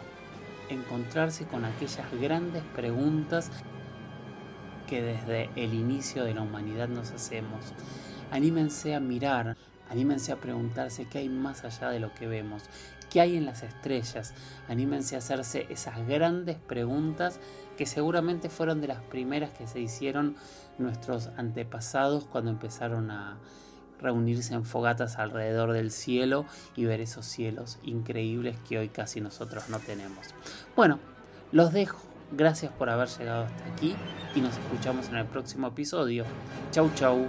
encontrarse 0.69 1.45
con 1.45 1.65
aquellas 1.65 2.05
grandes 2.21 2.63
preguntas 2.75 3.51
que 4.89 5.01
desde 5.01 5.49
el 5.55 5.73
inicio 5.73 6.23
de 6.23 6.33
la 6.33 6.41
humanidad 6.41 6.87
nos 6.87 7.11
hacemos. 7.11 7.73
Anímense 8.31 8.95
a 8.95 8.99
mirar, 8.99 9.55
anímense 9.89 10.31
a 10.31 10.37
preguntarse 10.37 11.05
qué 11.05 11.19
hay 11.19 11.29
más 11.29 11.63
allá 11.63 11.89
de 11.89 11.99
lo 11.99 12.13
que 12.13 12.27
vemos, 12.27 12.63
¿Qué 13.09 13.21
hay 13.21 13.37
en 13.37 13.45
las 13.45 13.63
estrellas? 13.63 14.33
Anímense 14.67 15.15
a 15.15 15.17
hacerse 15.17 15.65
esas 15.69 16.07
grandes 16.07 16.57
preguntas 16.57 17.39
que 17.75 17.85
seguramente 17.85 18.49
fueron 18.49 18.81
de 18.81 18.87
las 18.87 19.01
primeras 19.01 19.51
que 19.51 19.67
se 19.67 19.79
hicieron 19.79 20.35
nuestros 20.77 21.29
antepasados 21.37 22.25
cuando 22.25 22.51
empezaron 22.51 23.09
a 23.09 23.37
reunirse 23.99 24.53
en 24.53 24.63
fogatas 24.63 25.17
alrededor 25.17 25.73
del 25.73 25.91
cielo 25.91 26.45
y 26.75 26.85
ver 26.85 27.01
esos 27.01 27.25
cielos 27.25 27.79
increíbles 27.83 28.57
que 28.67 28.77
hoy 28.77 28.89
casi 28.89 29.21
nosotros 29.21 29.69
no 29.69 29.79
tenemos. 29.79 30.27
Bueno, 30.75 30.99
los 31.51 31.73
dejo. 31.73 32.08
Gracias 32.31 32.71
por 32.73 32.89
haber 32.89 33.07
llegado 33.07 33.45
hasta 33.45 33.65
aquí 33.65 33.95
y 34.35 34.41
nos 34.41 34.57
escuchamos 34.57 35.09
en 35.09 35.15
el 35.15 35.25
próximo 35.25 35.67
episodio. 35.67 36.25
Chau 36.71 36.91
chau. 36.93 37.27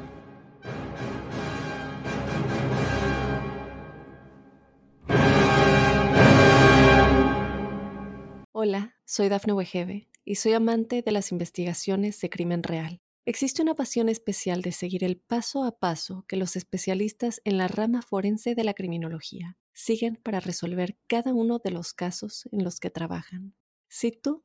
Hola, 8.53 8.95
soy 9.07 9.31
Dafne 9.31 9.55
Wegebe 9.55 10.11
y 10.23 10.35
soy 10.35 10.53
amante 10.53 11.01
de 11.01 11.13
las 11.13 11.33
investigaciones 11.33 12.21
de 12.21 12.29
crimen 12.29 12.63
real. 12.63 13.01
Existe 13.25 13.63
una 13.63 13.75
pasión 13.75 14.11
especial 14.11 14.61
de 14.61 14.73
seguir 14.73 15.03
el 15.03 15.17
paso 15.17 15.65
a 15.65 15.79
paso 15.79 16.25
que 16.29 16.37
los 16.37 16.57
especialistas 16.57 17.41
en 17.45 17.57
la 17.57 17.69
rama 17.69 18.03
forense 18.03 18.55
de 18.55 18.65
la 18.65 18.75
criminología 18.75 19.57
siguen 19.73 20.17
para 20.17 20.41
resolver 20.41 20.99
cada 21.07 21.33
uno 21.33 21.59
de 21.59 21.71
los 21.71 21.95
casos 21.95 22.49
en 22.53 22.65
los 22.65 22.81
que 22.81 22.91
trabajan. 22.91 23.55
Si 23.89 24.13
tú, 24.13 24.45